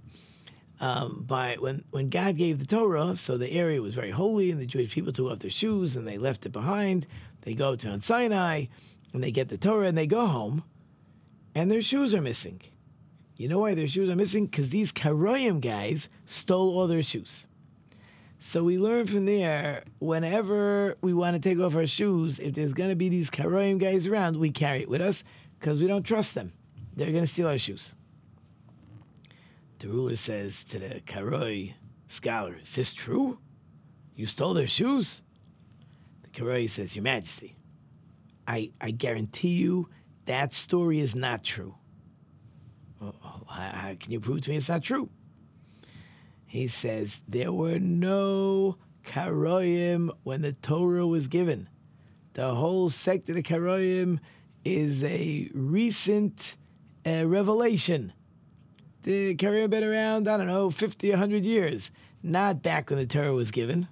Um, 0.80 1.26
by 1.28 1.58
when, 1.60 1.84
when 1.92 2.10
God 2.10 2.38
gave 2.38 2.60
the 2.60 2.66
Torah, 2.66 3.16
so 3.16 3.38
the 3.38 3.52
area 3.52 3.82
was 3.82 3.94
very 3.94 4.10
holy, 4.10 4.50
and 4.50 4.60
the 4.60 4.66
Jewish 4.66 4.94
people 4.94 5.14
took 5.14 5.32
off 5.32 5.40
their 5.40 5.52
shoes 5.52 5.96
and 5.96 6.08
they 6.08 6.18
left 6.18 6.46
it 6.46 6.52
behind. 6.52 7.06
They 7.42 7.54
go 7.54 7.76
to 7.76 7.88
Mount 7.88 8.04
Sinai 8.04 8.66
and 9.14 9.24
they 9.24 9.32
get 9.32 9.50
the 9.50 9.58
Torah 9.58 9.88
and 9.88 9.98
they 9.98 10.08
go 10.08 10.26
home, 10.26 10.64
and 11.56 11.70
their 11.70 11.82
shoes 11.82 12.16
are 12.16 12.22
missing. 12.22 12.62
You 13.36 13.50
know 13.50 13.60
why 13.60 13.74
their 13.74 13.88
shoes 13.88 14.10
are 14.10 14.16
missing? 14.16 14.46
Because 14.46 14.70
these 14.70 14.92
Karoyim 14.92 15.60
guys 15.60 16.08
stole 16.26 16.78
all 16.78 16.88
their 16.88 17.04
shoes. 17.04 17.48
So 18.40 18.64
we 18.64 18.78
learn 18.78 19.08
from 19.08 19.26
there, 19.26 19.84
whenever 20.00 20.98
we 21.02 21.14
want 21.14 21.36
to 21.36 21.42
take 21.42 21.60
off 21.64 21.76
our 21.76 21.88
shoes, 21.88 22.40
if 22.40 22.54
there's 22.54 22.74
going 22.74 22.90
to 22.90 22.96
be 22.96 23.10
these 23.10 23.32
Karoyim 23.32 23.80
guys 23.80 24.06
around, 24.06 24.38
we 24.38 24.52
carry 24.52 24.82
it 24.82 24.90
with 24.90 25.02
us 25.02 25.24
because 25.60 25.82
we 25.82 25.88
don't 25.88 26.04
trust 26.04 26.36
them. 26.36 26.52
They're 26.96 27.12
going 27.12 27.24
to 27.24 27.28
steal 27.28 27.48
our 27.48 27.58
shoes. 27.58 27.96
The 29.80 29.88
ruler 29.88 30.16
says 30.16 30.64
to 30.66 30.80
the 30.80 31.02
Karoi 31.08 31.74
scholar, 32.08 32.56
Is 32.64 32.76
this 32.76 32.94
true? 32.94 33.40
You 34.16 34.28
stole 34.28 34.54
their 34.54 34.68
shoes? 34.68 35.22
The 36.22 36.30
Karoi 36.30 36.70
says, 36.70 36.96
Your 36.96 37.04
Majesty, 37.04 37.56
I, 38.48 38.72
I 38.80 38.92
guarantee 38.92 39.56
you 39.56 39.90
that 40.26 40.54
story 40.54 41.00
is 41.00 41.16
not 41.16 41.44
true. 41.44 41.76
How 43.48 43.96
can 44.00 44.12
you 44.12 44.20
prove 44.20 44.42
to 44.42 44.50
me 44.50 44.58
it's 44.58 44.70
not 44.70 44.84
true? 44.84 45.10
He 46.46 46.68
says 46.68 47.22
there 47.28 47.52
were 47.52 47.80
no 47.80 48.78
Karoyim 49.04 50.10
when 50.24 50.42
the 50.42 50.54
Torah 50.54 51.08
was 51.08 51.28
given. 51.28 51.68
The 52.34 52.54
whole 52.54 52.90
sect 52.90 53.30
of 53.30 53.36
the 53.36 53.44
Karoyim 53.44 54.20
is 54.64 55.04
a 55.04 55.50
recent 55.54 56.56
uh, 57.06 57.28
revelation. 57.28 58.14
The 59.04 59.36
Karoyim 59.36 59.70
been 59.70 59.84
around, 59.84 60.28
I 60.28 60.38
don't 60.38 60.48
know, 60.48 60.70
50, 60.70 61.10
100 61.10 61.44
years, 61.44 61.92
not 62.22 62.62
back 62.62 62.90
when 62.90 63.00
the 63.00 63.06
Torah 63.06 63.34
was 63.34 63.52
given. 63.52 63.88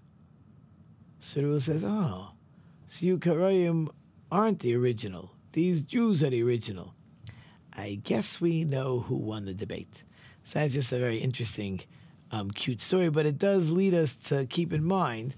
So 1.19 1.60
says, 1.60 1.84
oh, 1.84 2.30
so 2.88 3.06
you 3.06 3.17
Karoyim 3.17 3.89
aren't 4.32 4.60
the 4.60 4.76
original. 4.76 5.32
These 5.52 5.84
Jews 5.84 6.24
are 6.24 6.30
the 6.30 6.41
original. 6.41 6.95
I 7.74 8.00
guess 8.04 8.42
we 8.42 8.64
know 8.64 9.00
who 9.00 9.16
won 9.16 9.46
the 9.46 9.54
debate. 9.54 10.04
So 10.44 10.60
that's 10.60 10.74
just 10.74 10.92
a 10.92 11.00
very 11.00 11.18
interesting 11.18 11.82
um, 12.32 12.52
cute 12.52 12.82
story, 12.82 13.10
but 13.10 13.26
it 13.26 13.38
does 13.38 13.72
lead 13.72 13.94
us 13.94 14.16
to 14.26 14.46
keep 14.46 14.74
in 14.74 14.84
mind 14.84 15.36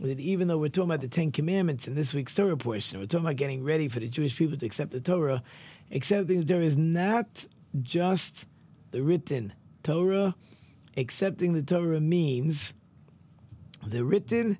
that 0.00 0.18
even 0.20 0.48
though 0.48 0.58
we're 0.58 0.68
talking 0.68 0.90
about 0.90 1.00
the 1.00 1.08
Ten 1.08 1.30
Commandments 1.30 1.86
in 1.86 1.94
this 1.94 2.14
week's 2.14 2.34
Torah 2.34 2.56
portion, 2.56 2.98
we're 2.98 3.06
talking 3.06 3.26
about 3.26 3.36
getting 3.36 3.62
ready 3.62 3.88
for 3.88 4.00
the 4.00 4.08
Jewish 4.08 4.36
people 4.36 4.56
to 4.56 4.66
accept 4.66 4.90
the 4.90 5.00
Torah, 5.00 5.42
accepting 5.90 6.40
the 6.40 6.46
Torah 6.46 6.64
is 6.64 6.76
not 6.76 7.46
just 7.80 8.46
the 8.90 9.02
written 9.02 9.52
Torah. 9.82 10.34
Accepting 10.96 11.54
the 11.54 11.62
Torah 11.62 12.00
means 12.00 12.74
the 13.86 14.04
written 14.04 14.58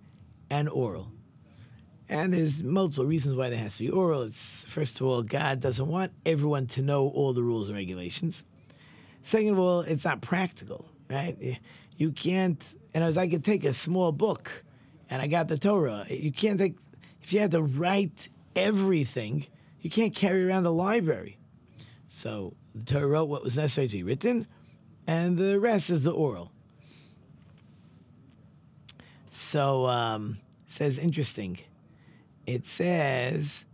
and 0.51 0.69
oral. 0.69 1.13
And 2.13 2.33
there's 2.33 2.63
multiple 2.63 3.07
reasons 3.07 3.37
why 3.37 3.49
there 3.49 3.59
has 3.59 3.77
to 3.79 3.85
be 3.85 3.91
oral. 3.91 4.23
It's 4.23 4.65
first 4.67 5.01
of 5.01 5.07
all, 5.07 5.23
God 5.23 5.61
doesn't 5.61 5.89
want 5.89 6.13
everyone 6.27 6.67
to 6.69 6.83
know 6.83 7.09
all 7.09 7.33
the 7.33 7.43
rules 7.43 7.69
and 7.69 7.77
regulations. 7.77 8.45
Second 9.23 9.51
of 9.51 9.59
all, 9.59 9.81
it's 9.81 10.05
not 10.05 10.21
practical 10.21 10.87
right? 11.13 11.61
You 11.97 12.11
can't, 12.11 12.63
and 12.95 13.05
as 13.05 13.17
I 13.17 13.29
could 13.29 13.45
take 13.45 13.65
a 13.65 13.75
small 13.75 14.13
book 14.13 14.51
and 15.11 15.21
I 15.21 15.27
got 15.27 15.49
the 15.49 15.59
Torah. 15.59 16.07
You 16.09 16.33
can't 16.33 16.59
take, 16.59 16.77
if 17.23 17.33
you 17.33 17.41
have 17.41 17.51
to 17.51 17.63
write 17.63 18.29
everything, 18.57 19.47
you 19.81 19.91
can't 19.91 20.15
carry 20.15 20.47
around 20.47 20.63
the 20.63 20.73
library. 20.73 21.37
So 22.09 22.55
the 22.75 22.85
Torah 22.85 23.07
wrote 23.07 23.25
what 23.27 23.45
was 23.45 23.57
necessary 23.57 23.89
to 23.89 23.93
be 23.93 24.03
written, 24.03 24.47
and 25.07 25.37
the 25.37 25.59
rest 25.61 25.91
is 25.91 26.03
the 26.03 26.13
oral. 26.13 26.51
So 29.31 29.87
um, 29.87 30.39
says 30.69 30.99
interesting. 30.99 31.59
It 32.47 32.67
says 32.67 33.65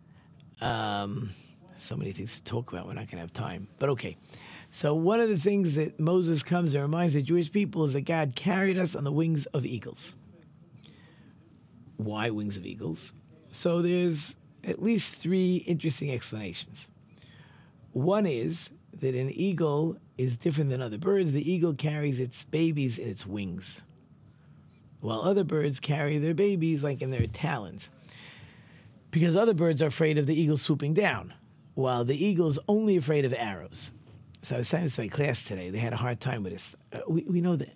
um, 0.61 1.31
so 1.77 1.97
many 1.97 2.13
things 2.13 2.37
to 2.37 2.45
talk 2.45 2.73
about. 2.73 2.87
We're 2.87 2.95
not 2.95 3.07
going 3.07 3.17
to 3.17 3.19
have 3.19 3.33
time, 3.33 3.69
but 3.79 3.89
okay. 3.91 4.17
So 4.71 4.95
one 4.95 5.21
of 5.21 5.29
the 5.31 5.39
things 5.39 5.75
that 5.77 5.99
Moses 5.99 6.43
comes 6.43 6.75
and 6.75 6.83
reminds 6.83 7.15
the 7.15 7.23
Jewish 7.23 7.51
people 7.51 7.85
is 7.85 7.95
that 7.95 8.03
God 8.03 8.35
carried 8.35 8.77
us 8.79 8.95
on 8.95 9.05
the 9.05 9.13
wings 9.13 9.47
of 9.47 9.65
eagles. 9.65 10.15
Why 11.97 12.31
wings 12.31 12.57
of 12.57 12.67
eagles? 12.67 13.13
So 13.51 13.81
there's 13.81 14.37
at 14.65 14.83
least 14.83 15.15
three 15.15 15.57
interesting 15.67 16.11
explanations. 16.11 16.89
One 17.93 18.27
is 18.27 18.71
that 19.01 19.15
an 19.15 19.31
eagle 19.31 19.97
is 20.19 20.37
different 20.37 20.71
than 20.71 20.83
other 20.83 20.99
birds. 20.99 21.33
The 21.33 21.51
eagle 21.51 21.75
carries 21.75 22.21
its 22.21 22.45
babies 22.45 22.99
in 22.99 23.09
its 23.09 23.27
wings, 23.27 23.83
while 25.01 25.23
other 25.23 25.45
birds 25.45 25.81
carry 25.81 26.19
their 26.19 26.35
babies 26.35 26.83
like 26.83 27.01
in 27.01 27.11
their 27.11 27.27
talons. 27.29 27.91
Because 29.11 29.37
other 29.37 29.55
birds 29.55 29.81
are 29.83 29.87
afraid 29.87 30.19
of 30.19 30.27
the 30.27 30.39
eagle 30.39 30.59
swooping 30.59 30.95
down, 30.95 31.33
while 31.75 32.05
the 32.05 32.25
eagle 32.25 32.49
is 32.49 32.59
only 32.69 32.97
afraid 32.97 33.25
of 33.25 33.33
arrows. 33.33 33.91
So 34.43 34.55
I 34.55 34.59
was 34.59 34.69
saying 34.69 34.85
this 34.85 34.97
to 34.97 35.03
my 35.03 35.09
class 35.09 35.45
today. 35.45 35.71
They 35.71 35.79
had 35.79 35.93
a 35.93 35.97
hard 35.97 36.21
time 36.21 36.43
with 36.43 36.53
this. 36.53 36.77
Uh, 36.93 37.01
we, 37.09 37.23
we 37.23 37.41
know 37.41 37.57
that 37.57 37.73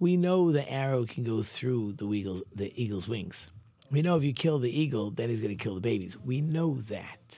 we 0.00 0.16
know 0.16 0.52
the 0.52 0.70
arrow 0.70 1.04
can 1.04 1.24
go 1.24 1.42
through 1.42 1.94
the 1.94 2.08
eagle, 2.12 2.42
the 2.54 2.72
eagle's 2.80 3.08
wings. 3.08 3.48
We 3.90 4.02
know 4.02 4.16
if 4.16 4.24
you 4.24 4.32
kill 4.32 4.58
the 4.58 4.80
eagle, 4.80 5.10
then 5.10 5.28
he's 5.28 5.40
going 5.40 5.56
to 5.56 5.62
kill 5.62 5.74
the 5.74 5.80
babies. 5.80 6.16
We 6.24 6.40
know 6.40 6.74
that. 6.82 7.36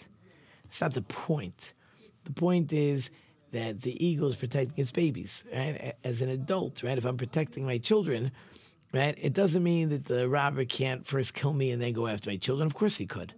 It's 0.64 0.80
not 0.80 0.92
the 0.92 1.02
point. 1.02 1.72
The 2.24 2.32
point 2.32 2.72
is 2.72 3.10
that 3.52 3.80
the 3.80 4.04
eagle 4.04 4.28
is 4.28 4.36
protecting 4.36 4.80
its 4.80 4.92
babies. 4.92 5.44
Right? 5.54 5.94
As 6.04 6.20
an 6.20 6.28
adult, 6.28 6.82
right? 6.82 6.98
If 6.98 7.04
I'm 7.04 7.16
protecting 7.16 7.64
my 7.64 7.78
children, 7.78 8.30
right? 8.92 9.16
It 9.20 9.32
doesn't 9.32 9.62
mean 9.62 9.88
that 9.90 10.04
the 10.06 10.28
robber 10.28 10.64
can't 10.64 11.06
first 11.06 11.34
kill 11.34 11.52
me 11.52 11.70
and 11.70 11.80
then 11.80 11.92
go 11.92 12.06
after 12.06 12.30
my 12.30 12.36
children. 12.36 12.66
Of 12.66 12.74
course 12.74 12.96
he 12.96 13.06
could. 13.06 13.34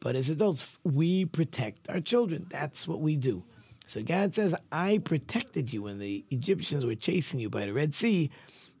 But 0.00 0.16
as 0.16 0.28
adults, 0.30 0.76
we 0.84 1.24
protect 1.24 1.88
our 1.88 2.00
children. 2.00 2.46
That's 2.50 2.86
what 2.86 3.00
we 3.00 3.16
do. 3.16 3.42
So 3.86 4.02
God 4.02 4.34
says, 4.34 4.54
I 4.72 4.98
protected 4.98 5.72
you 5.72 5.82
when 5.82 5.98
the 5.98 6.24
Egyptians 6.30 6.84
were 6.84 6.94
chasing 6.94 7.40
you 7.40 7.48
by 7.48 7.66
the 7.66 7.72
Red 7.72 7.94
Sea. 7.94 8.30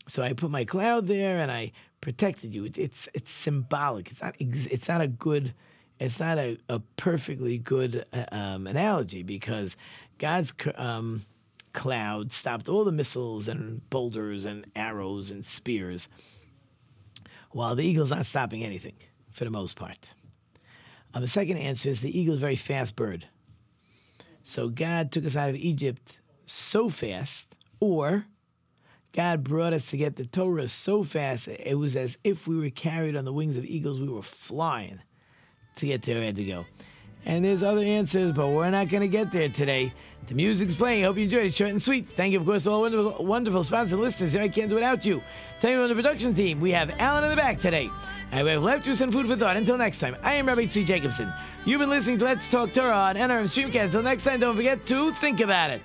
So 0.08 0.22
I 0.22 0.32
put 0.32 0.50
my 0.50 0.64
cloud 0.64 1.06
there 1.06 1.38
and 1.38 1.50
I 1.50 1.72
protected 2.00 2.54
you. 2.54 2.64
It's 2.64 3.08
it's, 3.14 3.30
symbolic. 3.30 4.10
It's 4.10 4.22
not 4.22 4.36
it's 4.38 4.88
not 4.88 5.00
a 5.00 5.08
good 5.08 5.54
it's 5.98 6.20
not 6.20 6.38
a, 6.38 6.58
a 6.68 6.80
perfectly 6.96 7.58
good 7.58 8.04
uh, 8.12 8.24
um, 8.30 8.66
analogy 8.66 9.22
because 9.22 9.76
God's 10.18 10.52
um, 10.74 11.22
cloud 11.76 12.32
stopped 12.32 12.68
all 12.68 12.84
the 12.84 12.90
missiles 12.90 13.46
and 13.46 13.88
boulders 13.90 14.44
and 14.44 14.64
arrows 14.74 15.30
and 15.30 15.46
spears, 15.46 16.08
while 17.52 17.76
the 17.76 17.84
eagle's 17.84 18.10
not 18.10 18.26
stopping 18.26 18.64
anything 18.64 18.96
for 19.30 19.44
the 19.44 19.50
most 19.50 19.76
part. 19.76 20.14
Um, 21.14 21.22
the 21.22 21.28
second 21.28 21.58
answer 21.58 21.88
is 21.88 22.00
the 22.00 22.18
eagle 22.18 22.34
is 22.34 22.38
a 22.38 22.40
very 22.40 22.56
fast 22.56 22.96
bird. 22.96 23.26
So 24.42 24.68
God 24.68 25.12
took 25.12 25.26
us 25.26 25.36
out 25.36 25.50
of 25.50 25.56
Egypt 25.56 26.20
so 26.46 26.88
fast, 26.88 27.54
or 27.78 28.24
God 29.12 29.44
brought 29.44 29.74
us 29.74 29.90
to 29.90 29.96
get 29.96 30.16
the 30.16 30.26
Torah 30.26 30.68
so 30.68 31.04
fast, 31.04 31.46
it 31.48 31.78
was 31.78 31.94
as 31.94 32.16
if 32.24 32.46
we 32.46 32.56
were 32.56 32.70
carried 32.70 33.16
on 33.16 33.24
the 33.24 33.32
wings 33.32 33.58
of 33.58 33.64
eagles. 33.64 34.00
We 34.00 34.08
were 34.08 34.22
flying 34.22 35.00
to 35.76 35.86
get 35.86 36.02
to 36.02 36.12
where 36.12 36.20
we 36.20 36.26
had 36.26 36.36
to 36.36 36.44
go. 36.44 36.66
And 37.26 37.44
there's 37.44 37.62
other 37.62 37.82
answers, 37.82 38.32
but 38.32 38.48
we're 38.48 38.70
not 38.70 38.88
going 38.88 39.02
to 39.02 39.08
get 39.08 39.32
there 39.32 39.48
today. 39.48 39.92
The 40.28 40.34
music's 40.34 40.74
playing. 40.74 41.04
Hope 41.04 41.16
you 41.16 41.24
enjoyed 41.24 41.46
it. 41.46 41.54
Short 41.54 41.70
and 41.70 41.82
sweet. 41.82 42.08
Thank 42.10 42.32
you, 42.32 42.40
of 42.40 42.46
course, 42.46 42.64
to 42.64 42.70
all 42.70 42.80
wonderful, 42.80 43.24
wonderful 43.24 43.62
sponsors 43.64 43.92
and 43.92 44.00
listeners. 44.00 44.32
Here 44.32 44.42
I 44.42 44.48
can't 44.48 44.68
do 44.68 44.76
without 44.76 45.04
you. 45.04 45.22
Tell 45.60 45.70
you 45.70 45.80
on 45.80 45.88
the 45.88 45.94
production 45.94 46.34
team, 46.34 46.60
we 46.60 46.70
have 46.70 46.90
Alan 46.98 47.24
in 47.24 47.30
the 47.30 47.36
back 47.36 47.58
today. 47.58 47.90
And 48.32 48.44
we 48.44 48.52
have 48.52 48.62
left 48.62 48.86
you 48.86 48.94
some 48.94 49.10
food 49.10 49.26
for 49.26 49.36
thought. 49.36 49.56
Until 49.56 49.76
next 49.76 49.98
time, 49.98 50.16
I 50.22 50.34
am 50.34 50.46
Rabbi 50.46 50.62
Tzvi 50.62 50.86
Jacobson. 50.86 51.32
You've 51.64 51.80
been 51.80 51.90
listening 51.90 52.18
to 52.18 52.24
Let's 52.24 52.50
Talk 52.50 52.72
Torah 52.72 52.96
on 52.96 53.16
NRM 53.16 53.44
Streamcast. 53.44 53.84
Until 53.86 54.02
next 54.02 54.24
time, 54.24 54.40
don't 54.40 54.56
forget 54.56 54.86
to 54.86 55.12
think 55.14 55.40
about 55.40 55.70
it. 55.70 55.82